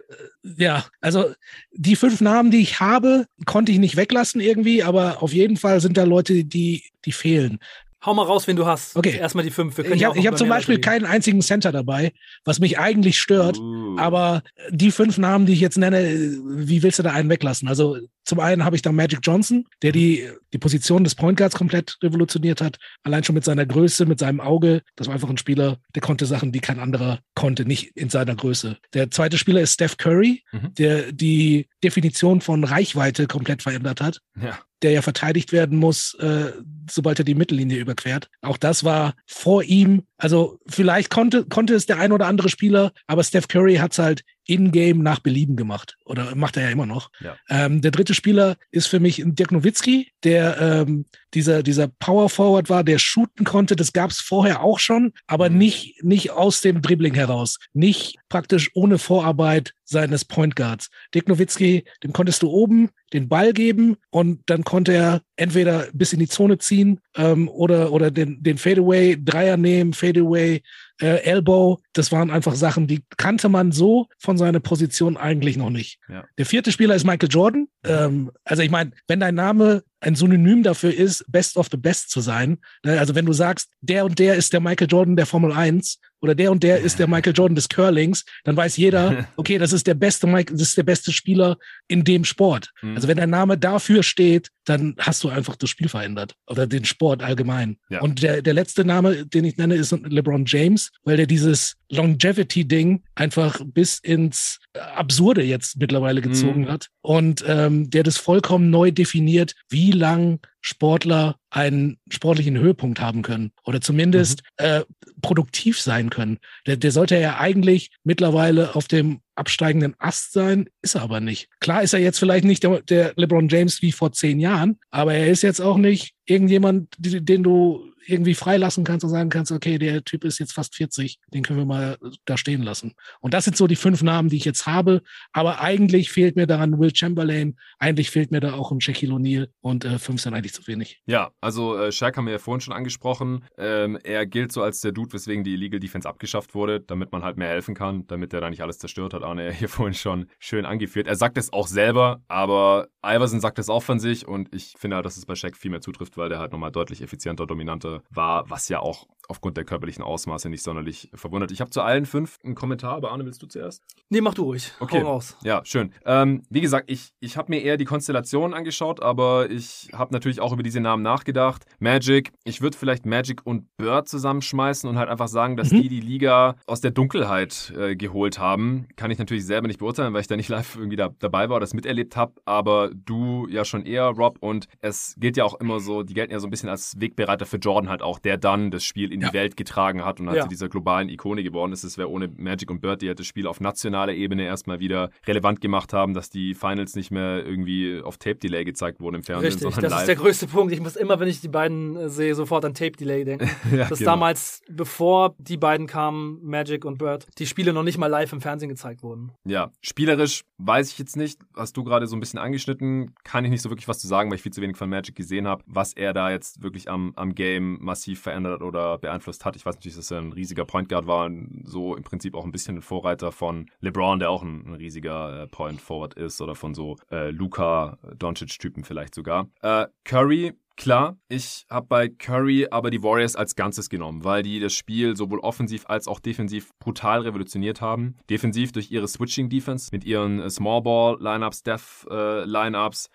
[0.57, 1.33] ja, also
[1.71, 5.81] die fünf Namen, die ich habe, konnte ich nicht weglassen irgendwie, aber auf jeden Fall
[5.81, 7.59] sind da Leute, die die fehlen.
[8.05, 8.95] Hau mal raus, wen du hast.
[8.95, 9.17] Okay.
[9.17, 9.79] Erstmal die fünf.
[9.79, 12.13] ich habe hab zum Beispiel keinen einzigen Center dabei,
[12.43, 13.57] was mich eigentlich stört.
[13.57, 13.97] Uh.
[13.97, 16.13] Aber die fünf Namen, die ich jetzt nenne,
[16.45, 17.67] wie willst du da einen weglassen?
[17.67, 21.55] Also zum einen habe ich da Magic Johnson, der die, die Position des Point Guards
[21.55, 22.77] komplett revolutioniert hat.
[23.03, 24.81] Allein schon mit seiner Größe, mit seinem Auge.
[24.95, 28.35] Das war einfach ein Spieler, der konnte Sachen, die kein anderer konnte, nicht in seiner
[28.35, 28.77] Größe.
[28.93, 30.73] Der zweite Spieler ist Steph Curry, mhm.
[30.73, 34.21] der die Definition von Reichweite komplett verändert hat.
[34.41, 36.51] Ja der ja verteidigt werden muss, äh,
[36.89, 38.29] sobald er die Mittellinie überquert.
[38.41, 40.03] Auch das war vor ihm.
[40.17, 43.99] Also vielleicht konnte, konnte es der ein oder andere Spieler, aber Steph Curry hat es
[43.99, 45.97] halt in-game nach Belieben gemacht.
[46.05, 47.09] Oder macht er ja immer noch.
[47.19, 47.35] Ja.
[47.49, 52.69] Ähm, der dritte Spieler ist für mich Dirk Nowitzki, der ähm, dieser, dieser Power Forward
[52.69, 53.75] war, der shooten konnte.
[53.75, 55.57] Das gab es vorher auch schon, aber mhm.
[55.57, 57.57] nicht, nicht aus dem Dribbling heraus.
[57.73, 60.89] Nicht praktisch ohne Vorarbeit seines Point Guards.
[61.13, 66.13] Dirk Nowitzki, dem konntest du oben den Ball geben und dann konnte er entweder bis
[66.13, 70.61] in die Zone ziehen ähm, oder, oder den, den Fadeaway, Dreier nehmen, Fadeaway,
[71.01, 75.69] äh, Elbow, das waren einfach Sachen, die kannte man so von seiner Position eigentlich noch
[75.69, 75.99] nicht.
[76.07, 76.23] Ja.
[76.37, 77.67] Der vierte Spieler ist Michael Jordan.
[77.83, 82.11] Ähm, also ich meine, wenn dein Name ein Synonym dafür ist, Best of the Best
[82.11, 85.25] zu sein, ne, also wenn du sagst, der und der ist der Michael Jordan der
[85.25, 89.27] Formel 1 oder der und der ist der Michael Jordan des Curlings, dann weiß jeder,
[89.35, 92.71] okay, das ist der beste Michael, das ist der beste Spieler in dem Sport.
[92.81, 92.95] Mhm.
[92.95, 96.85] Also wenn dein Name dafür steht, dann hast du einfach das Spiel verändert oder den
[96.85, 97.77] Sport allgemein.
[97.89, 98.01] Ja.
[98.01, 103.03] Und der, der letzte Name, den ich nenne, ist LeBron James, weil der dieses Longevity-Ding
[103.13, 106.69] einfach bis ins Absurde jetzt mittlerweile gezogen mhm.
[106.69, 113.21] hat und ähm, der das vollkommen neu definiert, wie lang Sportler einen sportlichen Höhepunkt haben
[113.21, 114.65] können oder zumindest mhm.
[114.65, 114.81] äh,
[115.21, 116.39] produktiv sein können.
[116.65, 121.49] Der, der sollte ja eigentlich mittlerweile auf dem absteigenden Ast sein, ist er aber nicht.
[121.59, 125.13] Klar ist er jetzt vielleicht nicht der, der LeBron James wie vor zehn Jahren, aber
[125.13, 129.77] er ist jetzt auch nicht irgendjemand, den du irgendwie freilassen kannst und sagen kannst, okay,
[129.77, 132.93] der Typ ist jetzt fast 40, den können wir mal da stehen lassen.
[133.21, 135.01] Und das sind so die fünf Namen, die ich jetzt habe.
[135.33, 139.49] Aber eigentlich fehlt mir daran Will Chamberlain, eigentlich fehlt mir da auch ein Shaquille O'Neal
[139.61, 141.01] und äh, fünf sind eigentlich zu wenig.
[141.05, 143.45] Ja, also äh, Shaq haben wir ja vorhin schon angesprochen.
[143.57, 147.23] Ähm, er gilt so als der Dude, weswegen die Illegal Defense abgeschafft wurde, damit man
[147.23, 149.23] halt mehr helfen kann, damit er da nicht alles zerstört hat.
[149.23, 151.07] Arne hier vorhin schon schön angeführt.
[151.07, 154.95] Er sagt es auch selber, aber Iverson sagt es auch von sich und ich finde
[154.95, 157.94] halt, dass es bei Shaq viel mehr zutrifft, weil der halt nochmal deutlich effizienter, dominanter
[158.09, 161.51] war, was ja auch aufgrund der körperlichen Ausmaße nicht sonderlich verwundert.
[161.51, 163.83] Ich habe zu allen fünf einen Kommentar, aber Arne, willst du zuerst?
[164.09, 164.71] Nee, mach du ruhig.
[164.79, 165.01] Okay.
[165.01, 165.37] Hau raus.
[165.43, 165.91] Ja, schön.
[166.05, 170.41] Ähm, wie gesagt, ich, ich habe mir eher die Konstellation angeschaut, aber ich habe natürlich
[170.41, 171.65] auch über diese Namen nachgedacht.
[171.79, 175.81] Magic, ich würde vielleicht Magic und Bird zusammenschmeißen und halt einfach sagen, dass mhm.
[175.81, 178.87] die die Liga aus der Dunkelheit äh, geholt haben.
[178.95, 181.57] Kann ich natürlich selber nicht beurteilen, weil ich da nicht live irgendwie da, dabei war
[181.57, 185.59] oder das miterlebt habe, aber du ja schon eher, Rob, und es gilt ja auch
[185.59, 188.37] immer so, die gelten ja so ein bisschen als Wegbereiter für Jordan halt auch, der
[188.37, 189.29] dann das Spiel in ja.
[189.29, 190.43] die Welt getragen hat und halt ja.
[190.43, 191.83] zu dieser globalen Ikone geworden ist.
[191.83, 195.09] Es wäre ohne Magic und Bird, die halt das Spiel auf nationaler Ebene erstmal wieder
[195.25, 199.47] relevant gemacht haben, dass die Finals nicht mehr irgendwie auf Tape-Delay gezeigt wurden im Fernsehen,
[199.47, 200.01] Richtig, sondern das live.
[200.01, 200.73] ist der größte Punkt.
[200.73, 203.49] Ich muss immer, wenn ich die beiden äh, sehe, sofort an Tape-Delay denken.
[203.71, 204.11] ja, dass genau.
[204.11, 208.41] damals, bevor die beiden kamen, Magic und Bird, die Spiele noch nicht mal live im
[208.41, 209.31] Fernsehen gezeigt wurden.
[209.45, 211.39] Ja, spielerisch weiß ich jetzt nicht.
[211.55, 214.29] Hast du gerade so ein bisschen angeschnitten, kann ich nicht so wirklich was zu sagen,
[214.29, 217.13] weil ich viel zu wenig von Magic gesehen habe, was er da jetzt wirklich am,
[217.15, 219.55] am Game massiv verändert oder beeinflusst hat.
[219.55, 222.45] Ich weiß natürlich, dass er ein riesiger Point Guard war und so im Prinzip auch
[222.45, 226.41] ein bisschen ein Vorreiter von LeBron, der auch ein, ein riesiger äh, Point Forward ist
[226.41, 229.47] oder von so äh, Luca Doncic-Typen vielleicht sogar.
[229.61, 234.59] Äh, Curry Klar, ich habe bei Curry aber die Warriors als Ganzes genommen, weil die
[234.59, 238.17] das Spiel sowohl offensiv als auch defensiv brutal revolutioniert haben.
[238.29, 242.45] Defensiv durch ihre Switching Defense mit ihren äh, Small Ball Lineups, Death äh,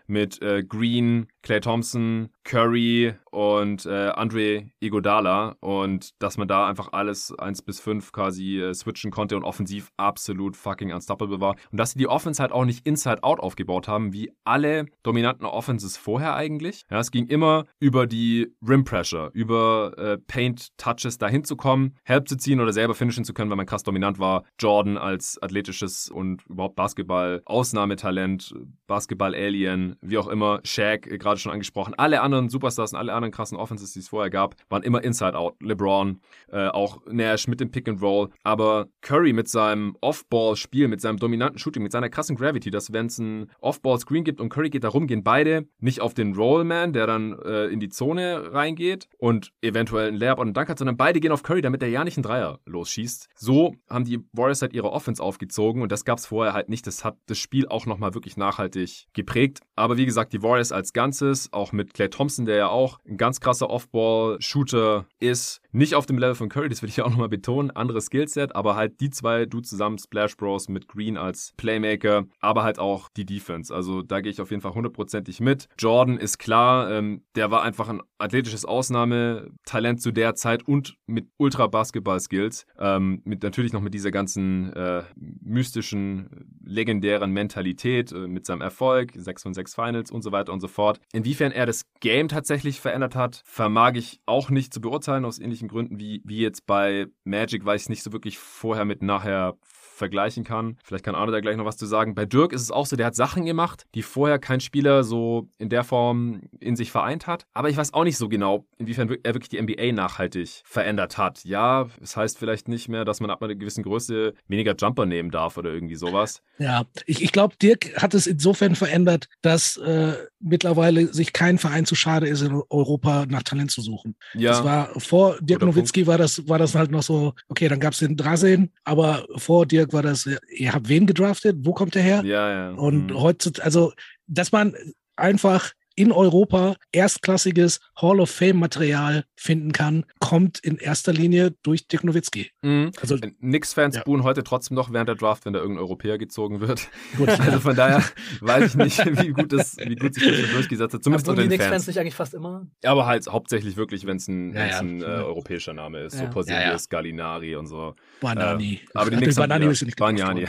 [0.06, 6.92] mit äh, Green, Clay Thompson, Curry und äh, Andre Iguodala und dass man da einfach
[6.92, 11.56] alles 1 bis 5 quasi äh, switchen konnte und offensiv absolut fucking unstoppable war.
[11.70, 15.96] Und dass sie die Offense halt auch nicht inside-out aufgebaut haben, wie alle dominanten Offenses
[15.96, 16.84] vorher eigentlich.
[16.90, 21.96] Ja, es ging immer über die Rim Pressure, über äh, Paint Touches dahin zu kommen,
[22.02, 24.44] Help zu ziehen oder selber finishen zu können, weil man krass dominant war.
[24.58, 28.54] Jordan als athletisches und überhaupt Basketball Ausnahmetalent,
[28.86, 31.94] Basketball Alien, wie auch immer, Shaq äh, gerade schon angesprochen.
[31.96, 35.56] Alle anderen Superstars und alle anderen krassen Offenses, die es vorher gab, waren immer Inside-Out.
[35.60, 36.20] LeBron,
[36.50, 38.30] äh, auch Nash mit dem Pick and Roll.
[38.42, 43.06] Aber Curry mit seinem Off-Ball-Spiel, mit seinem dominanten Shooting, mit seiner krassen Gravity, dass wenn
[43.06, 46.92] es ein Off-Ball-Screen gibt und Curry geht da rum, gehen beide nicht auf den Rollman,
[46.92, 50.78] der dann äh, in die Zone reingeht und eventuell einen Layup und einen Dank hat,
[50.78, 53.28] sondern beide gehen auf Curry, damit er ja nicht einen Dreier losschießt.
[53.36, 56.86] So haben die Warriors halt ihre Offense aufgezogen und das gab es vorher halt nicht.
[56.86, 59.60] Das hat das Spiel auch nochmal wirklich nachhaltig geprägt.
[59.76, 61.19] Aber wie gesagt, die Warriors als Ganzes,
[61.52, 65.60] auch mit Clay Thompson, der ja auch ein ganz krasser Off-Ball-Shooter ist.
[65.72, 67.70] Nicht auf dem Level von Curry, das will ich auch nochmal betonen.
[67.70, 72.62] Anderes Skillset, aber halt die zwei, du zusammen, Splash Bros mit Green als Playmaker, aber
[72.62, 73.74] halt auch die Defense.
[73.74, 75.68] Also da gehe ich auf jeden Fall hundertprozentig mit.
[75.78, 81.28] Jordan ist klar, ähm, der war einfach ein athletisches Ausnahmetalent zu der Zeit und mit
[81.36, 82.66] Ultra-Basketball-Skills.
[82.78, 89.12] Ähm, mit, natürlich noch mit dieser ganzen äh, mystischen, legendären Mentalität, äh, mit seinem Erfolg,
[89.14, 91.00] 6 von 6 Finals und so weiter und so fort.
[91.12, 95.68] Inwiefern er das Game tatsächlich verändert hat, vermag ich auch nicht zu beurteilen, aus ähnlichen
[95.68, 99.56] Gründen wie, wie jetzt bei Magic, weil ich es nicht so wirklich vorher mit nachher
[100.00, 100.76] vergleichen kann.
[100.82, 102.16] Vielleicht kann Arne da gleich noch was zu sagen.
[102.16, 105.48] Bei Dirk ist es auch so, der hat Sachen gemacht, die vorher kein Spieler so
[105.58, 107.46] in der Form in sich vereint hat.
[107.52, 111.44] Aber ich weiß auch nicht so genau, inwiefern er wirklich die NBA nachhaltig verändert hat.
[111.44, 115.06] Ja, es das heißt vielleicht nicht mehr, dass man ab einer gewissen Größe weniger Jumper
[115.06, 116.42] nehmen darf oder irgendwie sowas.
[116.58, 121.84] Ja, ich, ich glaube, Dirk hat es insofern verändert, dass äh, mittlerweile sich kein Verein
[121.84, 124.16] zu schade ist, in Europa nach Talent zu suchen.
[124.34, 124.52] Ja.
[124.52, 127.92] Das war vor Dirk Nowitzki war das, war das halt noch so, okay, dann gab
[127.92, 131.56] es den Drasen, aber vor Dirk war das, ihr habt wen gedraftet?
[131.60, 132.22] Wo kommt der her?
[132.24, 132.70] Ja, ja.
[132.70, 133.20] Und mhm.
[133.20, 133.92] heutzutage, also,
[134.26, 134.74] dass man
[135.16, 142.04] einfach in Europa erstklassiges Hall of Fame-Material finden kann, kommt in erster Linie durch Dirk
[142.04, 142.50] Nowitzki.
[142.62, 142.92] Mhm.
[143.02, 144.02] Also, Nix-Fans ja.
[144.04, 146.88] buhen heute trotzdem noch während der Draft, wenn da irgendein Europäer gezogen wird.
[147.18, 148.02] Gut, also von daher
[148.40, 151.04] weiß ich nicht, wie gut, das, wie gut sich das durchgesetzt hat.
[151.04, 152.66] Zumindest unter den die Nix-Fans nicht eigentlich fast immer?
[152.82, 154.78] Aber halt hauptsächlich wirklich, wenn es ein, ja, ja.
[154.78, 156.16] ein äh, europäischer Name ist.
[156.16, 157.94] So Porzelius, Gallinari und so.
[158.22, 158.80] Banani.
[158.94, 160.46] Äh, aber die Nix Banani ist nicht Banani.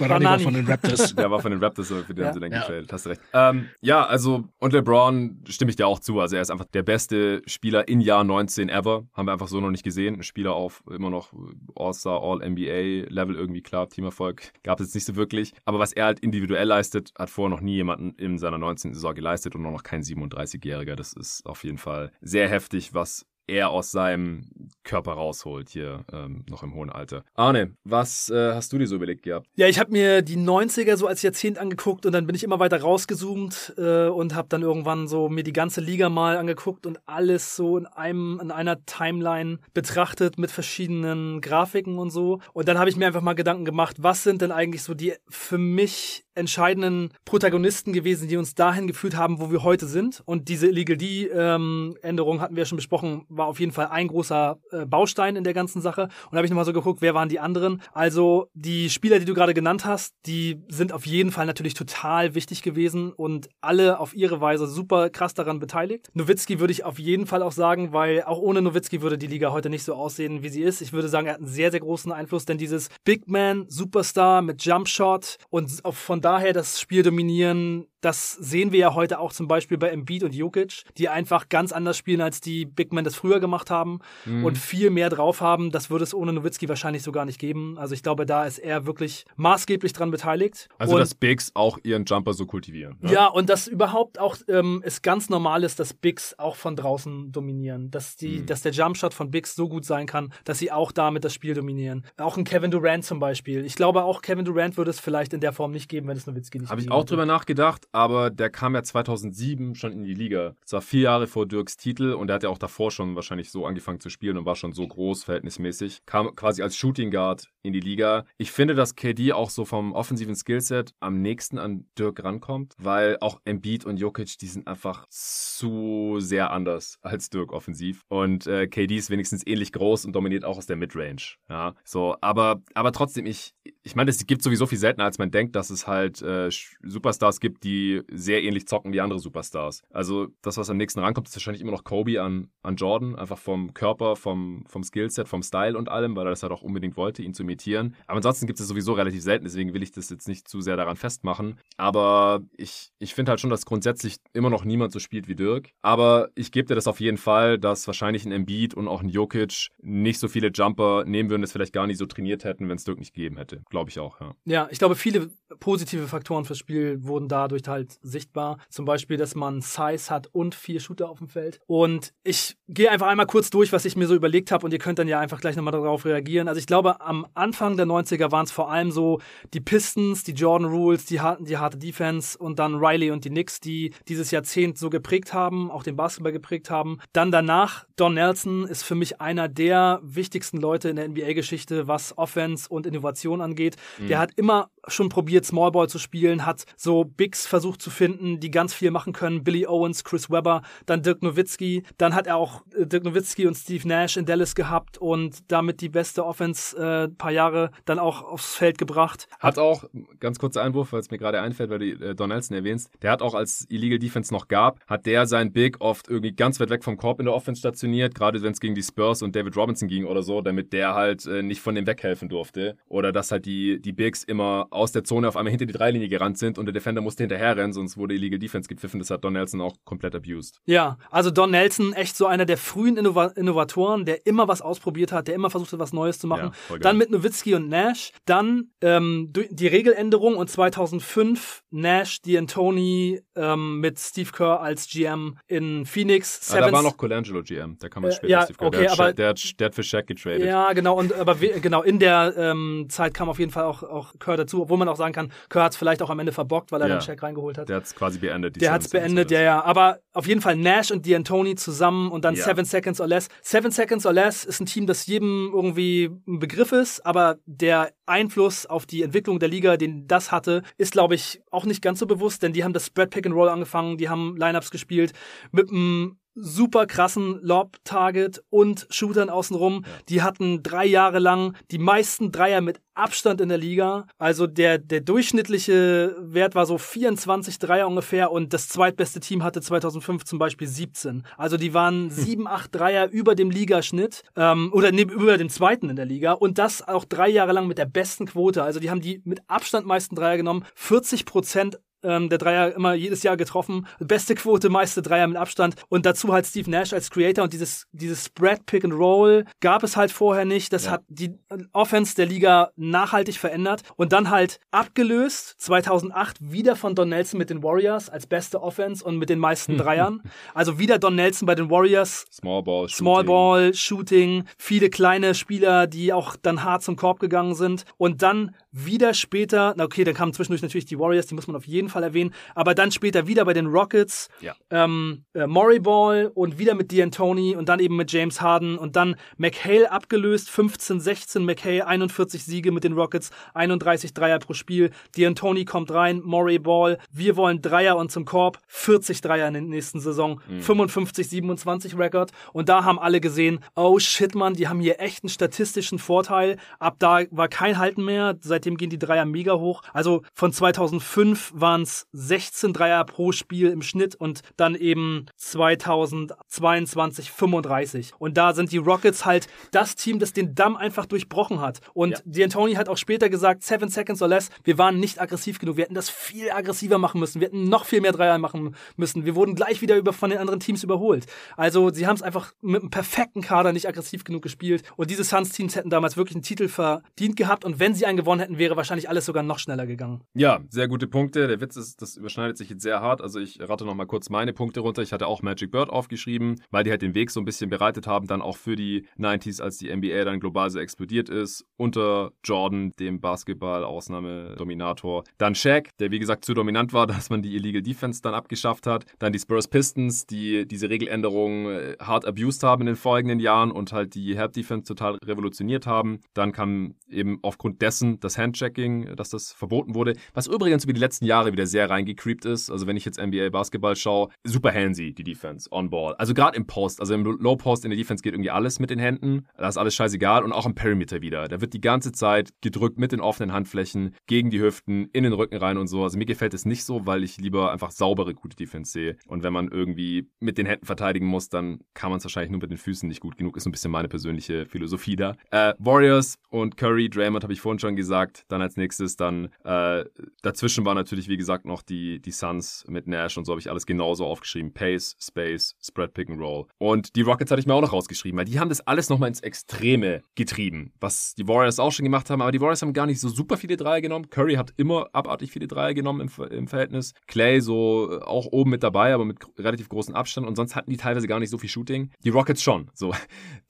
[0.00, 1.14] Banani war von den Raptors.
[1.20, 2.92] Der war von den Raptors, für den haben sie dann gefällt.
[2.92, 3.20] Hast du recht.
[3.32, 6.20] Ähm, ja, also, und LeBron stimme ich dir auch zu.
[6.20, 9.06] Also er ist einfach der beste Spieler in Jahr 19 ever.
[9.12, 10.16] Haben wir einfach so noch nicht gesehen.
[10.16, 11.32] Ein Spieler auf immer noch
[11.74, 13.88] All-Star, All-NBA-Level irgendwie klar.
[13.88, 15.52] Teamerfolg gab es jetzt nicht so wirklich.
[15.64, 18.94] Aber was er halt individuell leistet, hat vorher noch nie jemanden in seiner 19.
[18.94, 20.96] Saison geleistet und noch kein 37-Jähriger.
[20.96, 24.48] Das ist auf jeden Fall sehr heftig, was er aus seinem
[24.84, 27.24] Körper rausholt hier ähm, noch im hohen Alter.
[27.34, 29.46] Arne, was äh, hast du dir so überlegt gehabt?
[29.54, 32.58] Ja, ich habe mir die 90er so als Jahrzehnt angeguckt und dann bin ich immer
[32.58, 37.00] weiter rausgezoomt äh, und habe dann irgendwann so mir die ganze Liga mal angeguckt und
[37.06, 42.78] alles so in einem in einer Timeline betrachtet mit verschiedenen Grafiken und so und dann
[42.78, 46.24] habe ich mir einfach mal Gedanken gemacht, was sind denn eigentlich so die für mich
[46.40, 50.22] entscheidenden Protagonisten gewesen, die uns dahin geführt haben, wo wir heute sind.
[50.24, 54.08] Und diese Illegal D-Änderung ähm, hatten wir ja schon besprochen, war auf jeden Fall ein
[54.08, 56.02] großer äh, Baustein in der ganzen Sache.
[56.02, 57.82] Und da habe ich nochmal so geguckt, wer waren die anderen.
[57.92, 62.34] Also die Spieler, die du gerade genannt hast, die sind auf jeden Fall natürlich total
[62.34, 66.10] wichtig gewesen und alle auf ihre Weise super krass daran beteiligt.
[66.14, 69.52] Nowitzki würde ich auf jeden Fall auch sagen, weil auch ohne Nowitzki würde die Liga
[69.52, 70.80] heute nicht so aussehen, wie sie ist.
[70.80, 74.42] Ich würde sagen, er hat einen sehr, sehr großen Einfluss, denn dieses Big Man, Superstar
[74.42, 79.48] mit Jumpshot und von daher das Spiel dominieren, das sehen wir ja heute auch zum
[79.48, 83.14] Beispiel bei Embiid und Jokic, die einfach ganz anders spielen, als die Big Men das
[83.14, 84.44] früher gemacht haben mhm.
[84.44, 85.70] und viel mehr drauf haben.
[85.70, 87.78] Das würde es ohne Nowitzki wahrscheinlich so gar nicht geben.
[87.78, 90.68] Also ich glaube, da ist er wirklich maßgeblich dran beteiligt.
[90.78, 92.96] Also und, dass Bigs auch ihren Jumper so kultivieren.
[93.00, 93.12] Ne?
[93.12, 97.32] Ja, und dass überhaupt auch ähm, es ganz normal ist, dass Bigs auch von draußen
[97.32, 97.90] dominieren.
[97.90, 98.46] Dass, die, mhm.
[98.46, 101.54] dass der Jumpshot von Bigs so gut sein kann, dass sie auch damit das Spiel
[101.54, 102.06] dominieren.
[102.16, 103.64] Auch ein Kevin Durant zum Beispiel.
[103.64, 106.26] Ich glaube, auch Kevin Durant würde es vielleicht in der Form nicht geben, wenn es
[106.26, 110.14] Nowitzki nicht Habe ich auch drüber nachgedacht aber der kam ja 2007 schon in die
[110.14, 110.54] Liga.
[110.62, 113.50] Das war vier Jahre vor Dirks Titel und er hat ja auch davor schon wahrscheinlich
[113.50, 116.02] so angefangen zu spielen und war schon so groß verhältnismäßig.
[116.06, 118.24] Kam quasi als Shooting Guard in die Liga.
[118.38, 123.18] Ich finde, dass KD auch so vom offensiven Skillset am nächsten an Dirk rankommt, weil
[123.20, 128.02] auch Embiid und Jokic, die sind einfach zu sehr anders als Dirk offensiv.
[128.08, 131.36] Und äh, KD ist wenigstens ähnlich groß und dominiert auch aus der Midrange.
[131.48, 135.30] Ja, so, aber, aber trotzdem, ich, ich meine, es gibt sowieso viel seltener, als man
[135.30, 136.50] denkt, dass es halt äh,
[136.82, 139.82] Superstars gibt, die sehr ähnlich zocken wie andere Superstars.
[139.90, 143.38] Also das, was am nächsten rankommt, ist wahrscheinlich immer noch Kobe an, an Jordan, einfach
[143.38, 146.96] vom Körper, vom, vom Skillset, vom Style und allem, weil er das halt auch unbedingt
[146.96, 147.96] wollte, ihn zu imitieren.
[148.06, 150.76] Aber ansonsten gibt es sowieso relativ selten, deswegen will ich das jetzt nicht zu sehr
[150.76, 151.58] daran festmachen.
[151.78, 155.70] Aber ich, ich finde halt schon, dass grundsätzlich immer noch niemand so spielt wie Dirk.
[155.80, 159.08] Aber ich gebe dir das auf jeden Fall, dass wahrscheinlich ein Embiid und auch ein
[159.08, 162.76] Jokic nicht so viele Jumper nehmen würden, das vielleicht gar nicht so trainiert hätten, wenn
[162.76, 163.62] es Dirk nicht gegeben hätte.
[163.70, 164.34] Glaube ich auch, ja.
[164.44, 168.58] Ja, ich glaube, viele positive Faktoren fürs Spiel wurden dadurch halt sichtbar.
[168.68, 171.60] Zum Beispiel, dass man Size hat und vier Shooter auf dem Feld.
[171.66, 174.78] Und ich gehe einfach einmal kurz durch, was ich mir so überlegt habe und ihr
[174.78, 176.48] könnt dann ja einfach gleich nochmal darauf reagieren.
[176.48, 179.20] Also ich glaube, am Anfang der 90er waren es vor allem so
[179.54, 183.60] die Pistons, die Jordan Rules, die, die harte Defense und dann Riley und die Knicks,
[183.60, 186.98] die dieses Jahrzehnt so geprägt haben, auch den Basketball geprägt haben.
[187.12, 192.16] Dann danach, Don Nelson ist für mich einer der wichtigsten Leute in der NBA-Geschichte, was
[192.18, 193.59] Offense und Innovation angeht.
[193.98, 194.08] Mhm.
[194.08, 198.50] Der hat immer schon probiert, Smallball zu spielen, hat so Bigs versucht zu finden, die
[198.50, 199.44] ganz viel machen können.
[199.44, 201.82] Billy Owens, Chris Webber, dann Dirk Nowitzki.
[201.98, 205.80] Dann hat er auch äh, Dirk Nowitzki und Steve Nash in Dallas gehabt und damit
[205.80, 209.28] die beste Offense äh, paar Jahre dann auch aufs Feld gebracht.
[209.38, 209.84] Hat auch,
[210.18, 213.10] ganz kurzer Einwurf, weil es mir gerade einfällt, weil du äh, Don Nelson erwähnst, der
[213.10, 216.70] hat auch als Illegal Defense noch gab, hat der sein Big oft irgendwie ganz weit
[216.70, 219.56] weg vom Korb in der Offense stationiert, gerade wenn es gegen die Spurs und David
[219.56, 222.76] Robinson ging oder so, damit der halt äh, nicht von dem weghelfen durfte.
[222.88, 226.08] Oder dass halt die, die Bigs immer aus der Zone auf einmal hinter die Dreilinie
[226.08, 229.00] gerannt sind und der Defender musste hinterher rennen, sonst wurde Illegal Defense gepfiffen.
[229.00, 230.60] Das hat Don Nelson auch komplett abused.
[230.66, 235.12] Ja, also Don Nelson, echt so einer der frühen Innova Innovatoren, der immer was ausprobiert
[235.12, 236.52] hat, der immer versucht hat, was Neues zu machen.
[236.70, 243.80] Ja, dann mit Nowitzki und Nash, dann ähm, die Regeländerung und 2005 Nash, D'Antoni ähm,
[243.80, 246.52] mit Steve Kerr als GM in Phoenix.
[246.52, 248.68] Ah, da war noch Colangelo GM, da kann man äh, später ja, Steve Kerr.
[248.68, 250.44] Okay, der, aber, hat, der, hat, der hat für Shaq getradet.
[250.44, 254.14] Ja, genau, und aber genau in der ähm, Zeit kam auf jeden Fall auch, auch
[254.18, 256.72] Kerr dazu, obwohl man auch sagen kann, Kerr hat es vielleicht auch am Ende verbockt,
[256.72, 256.94] weil er ja.
[256.94, 257.68] dann Shaq reingeholt hat.
[257.68, 258.60] Der hat es quasi beendet.
[258.60, 259.64] Der hat es beendet, ja, ja.
[259.64, 262.44] Aber auf jeden Fall Nash und D'Antoni zusammen und dann ja.
[262.44, 263.28] Seven Seconds or Less.
[263.42, 267.92] Seven Seconds or Less ist ein Team, das jedem irgendwie ein Begriff ist, aber der
[268.06, 271.98] Einfluss auf die Entwicklung der Liga, den das hatte, ist, glaube ich, auch nicht ganz
[271.98, 275.12] so bewusst, denn die haben das Spread Pick and Roll angefangen, die haben Lineups gespielt
[275.50, 279.84] mit einem super krassen Lob-Target und Shootern außenrum.
[279.84, 279.92] Ja.
[280.08, 284.06] Die hatten drei Jahre lang die meisten Dreier mit Abstand in der Liga.
[284.18, 289.60] Also der, der durchschnittliche Wert war so 24 Dreier ungefähr und das zweitbeste Team hatte
[289.60, 291.24] 2005 zum Beispiel 17.
[291.36, 292.46] Also die waren 7, hm.
[292.46, 296.58] 8 Dreier über dem Ligaschnitt ähm, oder ne, über dem zweiten in der Liga und
[296.58, 298.62] das auch drei Jahre lang mit der besten Quote.
[298.62, 300.64] Also die haben die mit Abstand meisten Dreier genommen.
[300.74, 303.86] 40 Prozent ähm, der Dreier immer jedes Jahr getroffen.
[303.98, 305.76] Beste Quote, meiste Dreier mit Abstand.
[305.88, 309.82] Und dazu halt Steve Nash als Creator und dieses, dieses Spread Pick and Roll gab
[309.82, 310.72] es halt vorher nicht.
[310.72, 310.92] Das ja.
[310.92, 311.34] hat die
[311.72, 317.50] Offense der Liga nachhaltig verändert und dann halt abgelöst 2008 wieder von Don Nelson mit
[317.50, 320.22] den Warriors als beste Offense und mit den meisten Dreiern.
[320.54, 322.26] also wieder Don Nelson bei den Warriors.
[322.30, 323.26] Small Ball, Small Shooting.
[323.26, 328.54] Ball, Shooting, viele kleine Spieler, die auch dann hart zum Korb gegangen sind und dann
[328.72, 331.88] wieder später, na okay, dann kamen zwischendurch natürlich die Warriors, die muss man auf jeden
[331.90, 334.54] Fall erwähnen, aber dann später wieder bei den Rockets, ja.
[334.70, 338.96] ähm, äh, Murray Ball und wieder mit D'Antoni und dann eben mit James Harden und
[338.96, 344.90] dann McHale abgelöst, 15, 16, McHale 41 Siege mit den Rockets, 31 Dreier pro Spiel,
[345.16, 349.62] D'Antoni kommt rein, Murray Ball, wir wollen Dreier und zum Korb, 40 Dreier in der
[349.62, 350.60] nächsten Saison, mhm.
[350.60, 355.24] 55, 27 Rekord und da haben alle gesehen, oh shit, man, die haben hier echt
[355.24, 359.82] einen statistischen Vorteil, ab da war kein Halten mehr, seitdem gehen die Dreier mega hoch,
[359.92, 367.30] also von 2005 waren es 16 Dreier pro Spiel im Schnitt und dann eben 2022
[367.30, 371.80] 35 und da sind die Rockets halt das Team, das den Damm einfach durchbrochen hat
[371.94, 372.46] und ja.
[372.46, 375.84] D'Antoni hat auch später gesagt, seven seconds or less, wir waren nicht aggressiv genug, wir
[375.84, 379.34] hätten das viel aggressiver machen müssen, wir hätten noch viel mehr Dreier machen müssen, wir
[379.34, 381.26] wurden gleich wieder über von den anderen Teams überholt.
[381.56, 385.24] Also sie haben es einfach mit einem perfekten Kader nicht aggressiv genug gespielt und diese
[385.24, 388.76] Suns-Teams hätten damals wirklich einen Titel verdient gehabt und wenn sie einen gewonnen hätten, wäre
[388.76, 390.22] wahrscheinlich alles sogar noch schneller gegangen.
[390.34, 391.48] Ja, sehr gute Punkte.
[391.48, 393.20] Der Witz ist, das überschneidet sich jetzt sehr hart.
[393.20, 395.02] Also ich rate noch mal kurz meine Punkte runter.
[395.02, 398.06] Ich hatte auch Magic Bird aufgeschrieben, weil die halt den Weg so ein bisschen bereitet
[398.06, 401.64] haben, dann auch für die 90s, als die NBA dann global so explodiert ist.
[401.76, 405.24] Unter Jordan, dem Basketball-Ausnahme-Dominator.
[405.38, 408.86] Dann Shaq, der wie gesagt zu dominant war, dass man die Illegal Defense dann abgeschafft
[408.86, 409.04] hat.
[409.18, 413.70] Dann die Spurs Pistons, die diese Regeländerung äh, hart abused haben in den folgenden Jahren
[413.70, 416.20] und halt die Help Defense total revolutioniert haben.
[416.34, 420.14] Dann kam eben aufgrund dessen das Handchecking, dass das verboten wurde.
[420.34, 422.70] Was übrigens über die letzten Jahre wieder sehr reingecreept ist.
[422.70, 426.14] Also wenn ich jetzt NBA Basketball schaue, super handsy die Defense on Ball.
[426.14, 428.90] Also gerade im Post, also im Low Post in der Defense geht irgendwie alles mit
[428.90, 429.46] den Händen.
[429.56, 431.48] Da ist alles scheißegal und auch im Perimeter wieder.
[431.48, 435.32] Da wird die ganze Zeit gedrückt mit den offenen Handflächen gegen die Hüften, in den
[435.32, 436.02] Rücken rein und so.
[436.02, 439.16] Also mir gefällt es nicht so, weil ich lieber einfach saubere, gute Defense sehe.
[439.26, 442.60] Und wenn man irgendwie mit den Händen verteidigen muss, dann kann man es wahrscheinlich nur
[442.60, 443.56] mit den Füßen nicht gut genug.
[443.56, 445.36] Ist so ein bisschen meine persönliche Philosophie da.
[445.50, 448.44] Äh, Warriors und Curry, Draymond habe ich vorhin schon gesagt.
[448.48, 450.04] Dann als nächstes dann äh,
[450.42, 453.70] dazwischen war natürlich, wie gesagt, noch die, die Suns mit Nash und so habe ich
[453.70, 454.72] alles genauso aufgeschrieben.
[454.72, 456.66] Pace, Space, Spread, Pick and Roll.
[456.78, 459.28] Und die Rockets hatte ich mir auch noch rausgeschrieben, weil die haben das alles nochmal
[459.28, 462.42] ins Extreme getrieben, was die Warriors auch schon gemacht haben.
[462.42, 464.30] Aber die Warriors haben gar nicht so super viele Dreier genommen.
[464.30, 467.14] Curry hat immer abartig viele Dreier genommen im, im Verhältnis.
[467.26, 470.46] Clay so äh, auch oben mit dabei, aber mit relativ großem Abstand.
[470.46, 472.10] Und sonst hatten die teilweise gar nicht so viel Shooting.
[472.24, 472.90] Die Rockets schon.
[472.94, 473.14] So,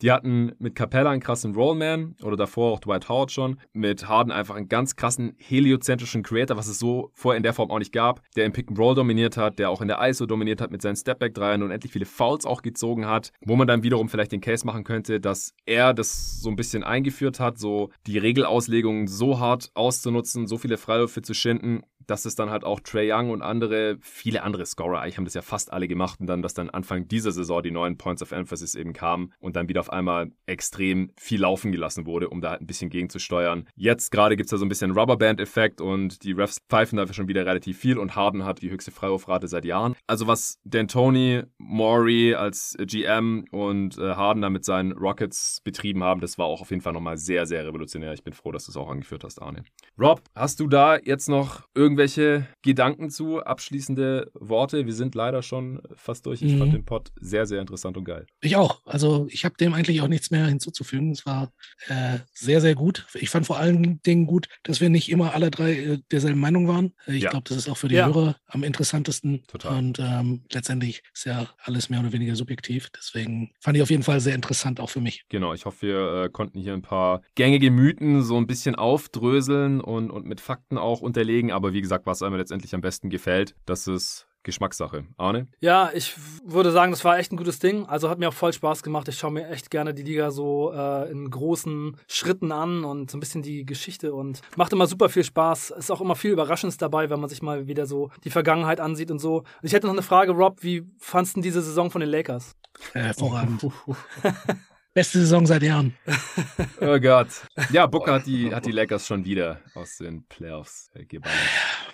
[0.03, 3.59] die hatten mit Capella einen krassen Rollman oder davor auch Dwight Howard schon.
[3.72, 7.60] Mit Harden einfach einen ganz krassen heliozentrischen Creator, was es so vorher in der Form
[7.69, 10.25] auch nicht gab, der im Pick and Roll dominiert hat, der auch in der ISO
[10.25, 13.83] dominiert hat mit seinen Stepback-Dreiern und endlich viele Fouls auch gezogen hat, wo man dann
[13.83, 17.91] wiederum vielleicht den Case machen könnte, dass er das so ein bisschen eingeführt hat, so
[18.07, 22.81] die Regelauslegungen so hart auszunutzen, so viele Freiwürfe zu schinden, dass es dann halt auch
[22.81, 26.27] Trey Young und andere, viele andere Scorer, eigentlich haben das ja fast alle gemacht und
[26.27, 29.69] dann, dass dann Anfang dieser Saison die neuen Points of Emphasis eben kamen und dann
[29.69, 33.69] wieder auf einmal extrem viel laufen gelassen wurde, um da halt ein bisschen gegenzusteuern.
[33.77, 37.29] Jetzt gerade gibt es da so ein bisschen Rubberband-Effekt und die Refs pfeifen dafür schon
[37.29, 39.95] wieder relativ viel und Harden hat die höchste Freiwurfrate seit Jahren.
[40.09, 46.21] Also was D'Antoni, Maury als GM und äh, Harden da mit seinen Rockets betrieben haben,
[46.21, 48.13] das war auch auf jeden Fall nochmal sehr, sehr revolutionär.
[48.15, 49.63] Ich bin froh, dass du es auch angeführt hast, Arne.
[49.97, 54.87] Rob, hast du da jetzt noch irgendwelche irgendwelche Gedanken zu, abschließende Worte?
[54.87, 56.41] Wir sind leider schon fast durch.
[56.41, 56.59] Ich mhm.
[56.59, 58.27] fand den Pod sehr, sehr interessant und geil.
[58.41, 58.81] Ich auch.
[58.87, 61.11] Also ich habe dem eigentlich auch nichts mehr hinzuzufügen.
[61.11, 61.53] Es war
[61.89, 63.07] äh, sehr, sehr gut.
[63.15, 66.69] Ich fand vor allen Dingen gut, dass wir nicht immer alle drei äh, derselben Meinung
[66.69, 66.95] waren.
[67.07, 67.31] Äh, ich ja.
[67.31, 68.07] glaube, das ist auch für die ja.
[68.07, 69.43] Hörer am interessantesten.
[69.47, 69.77] Total.
[69.77, 72.89] Und ähm, letztendlich ist ja alles mehr oder weniger subjektiv.
[72.97, 75.25] Deswegen fand ich auf jeden Fall sehr interessant, auch für mich.
[75.29, 79.81] Genau, ich hoffe, wir äh, konnten hier ein paar gängige Mythen so ein bisschen aufdröseln
[79.81, 81.53] und, und mit Fakten auch unterlegen.
[81.53, 83.57] Aber wie gesagt, gesagt, was einem letztendlich am besten gefällt.
[83.66, 85.05] Das ist Geschmackssache.
[85.18, 85.49] Arne?
[85.59, 86.14] Ja, ich
[86.45, 87.84] würde sagen, das war echt ein gutes Ding.
[87.86, 89.09] Also hat mir auch voll Spaß gemacht.
[89.09, 93.16] Ich schaue mir echt gerne die Liga so äh, in großen Schritten an und so
[93.16, 95.70] ein bisschen die Geschichte und macht immer super viel Spaß.
[95.70, 99.11] Ist auch immer viel Überraschendes dabei, wenn man sich mal wieder so die Vergangenheit ansieht
[99.11, 99.43] und so.
[99.62, 102.55] Ich hätte noch eine Frage, Rob, wie fandst du diese Saison von den Lakers?
[102.93, 103.66] Hervorragend.
[104.93, 105.95] Beste Saison seit Jahren.
[106.80, 107.28] oh Gott.
[107.70, 111.38] Ja, Booker hat die, hat die Lakers schon wieder aus den Playoffs äh, geballert.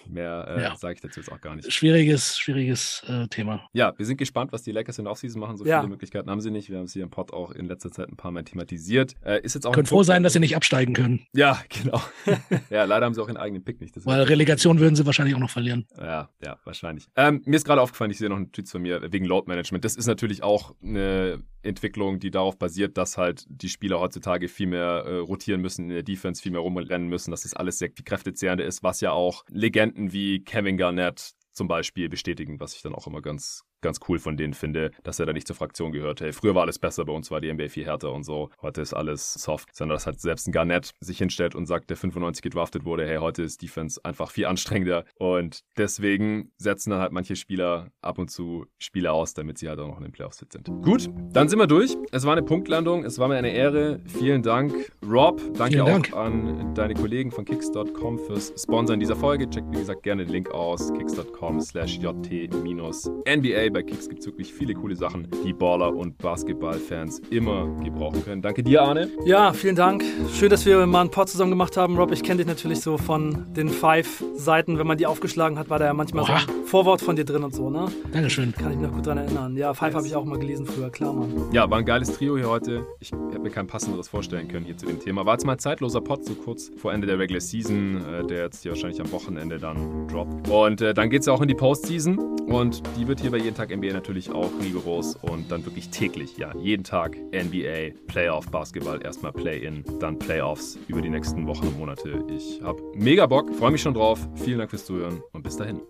[0.09, 0.77] Mehr äh, ja.
[0.77, 1.73] sage ich dazu jetzt auch gar nicht.
[1.73, 3.69] Schwieriges, schwieriges äh, Thema.
[3.73, 5.57] Ja, wir sind gespannt, was die Lakers in der Offseason machen.
[5.57, 5.81] So ja.
[5.81, 6.71] viele Möglichkeiten haben sie nicht.
[6.71, 9.15] Wir haben es hier im Pod auch in letzter Zeit ein paar Mal thematisiert.
[9.25, 11.27] Äh, ist jetzt auch Können froh sein, dass sie nicht absteigen können.
[11.33, 12.01] Ja, genau.
[12.71, 13.97] ja, leider haben sie auch ihren eigenen Pick nicht.
[13.97, 15.87] Das Weil Relegation würden sie wahrscheinlich auch noch verlieren.
[15.99, 17.07] Ja, ja, wahrscheinlich.
[17.17, 19.85] Ähm, mir ist gerade aufgefallen, ich sehe noch einen Tweet von mir wegen Load Management.
[19.85, 24.69] Das ist natürlich auch eine Entwicklung, die darauf basiert, dass halt die Spieler heutzutage viel
[24.69, 27.91] mehr äh, rotieren müssen in der Defense, viel mehr rumrennen müssen, dass das alles sehr
[27.91, 32.83] viel kräftezehrender ist, was ja auch Legenden wie Kevin Garnett zum Beispiel bestätigen, was ich
[32.83, 35.93] dann auch immer ganz, ganz cool von denen finde, dass er da nicht zur Fraktion
[35.93, 36.21] gehört.
[36.21, 38.51] Hey, früher war alles besser, bei uns war die NBA viel härter und so.
[38.63, 39.75] Heute ist alles soft.
[39.75, 43.19] Sondern dass halt selbst ein Garnett sich hinstellt und sagt, der 95 gedraftet wurde, hey,
[43.19, 45.05] heute ist Defense einfach viel anstrengender.
[45.19, 49.79] Und deswegen setzen dann halt manche Spieler ab und zu Spiele aus, damit sie halt
[49.81, 50.67] auch noch in den Playoffs fit sind.
[50.83, 51.97] Gut, dann sind wir durch.
[52.13, 53.05] Es war eine Punktlandung.
[53.05, 54.01] Es war mir eine Ehre.
[54.07, 55.41] Vielen Dank, Rob.
[55.55, 56.15] Danke Vielen auch Dank.
[56.15, 59.49] an deine Kollegen von Kicks.com fürs Sponsern dieser Folge.
[59.49, 60.93] Checkt, wie gesagt, gerne den Link aus.
[60.95, 67.21] Kicks.com slash jt-nba bei Kicks gibt es wirklich viele coole Sachen, die Baller und Basketballfans
[67.31, 68.43] immer gebrauchen können.
[68.43, 69.09] Danke dir, Arne.
[69.25, 70.05] Ja, vielen Dank.
[70.33, 71.97] Schön, dass wir mal ein Pod zusammen gemacht haben.
[71.97, 74.79] Rob, ich kenne dich natürlich so von den Five-Seiten.
[74.79, 76.41] Wenn man die aufgeschlagen hat, war da ja manchmal Oha.
[76.41, 77.87] so ein Vorwort von dir drin und so, ne?
[78.13, 78.53] Dankeschön.
[78.53, 79.57] Kann ich mich noch gut dran erinnern.
[79.57, 81.33] Ja, Five habe ich auch mal gelesen früher, klar, Mann.
[81.53, 82.87] Ja, war ein geiles Trio hier heute.
[83.01, 85.25] Ich hätte mir kein passenderes vorstellen können hier zu dem Thema.
[85.27, 88.45] War jetzt mal ein zeitloser Pod, so kurz vor Ende der Regular Season, äh, der
[88.45, 90.49] jetzt hier wahrscheinlich am Wochenende dann droppt.
[90.49, 93.39] Und äh, dann geht es ja auch in die Postseason und die wird hier bei
[93.39, 98.51] jeden Tag NBA natürlich auch rigoros und dann wirklich täglich, ja, jeden Tag NBA, Playoff,
[98.51, 102.25] Basketball, erstmal Play-In, dann Playoffs über die nächsten Wochen und Monate.
[102.29, 104.19] Ich habe mega Bock, freue mich schon drauf.
[104.35, 105.81] Vielen Dank fürs Zuhören und bis dahin.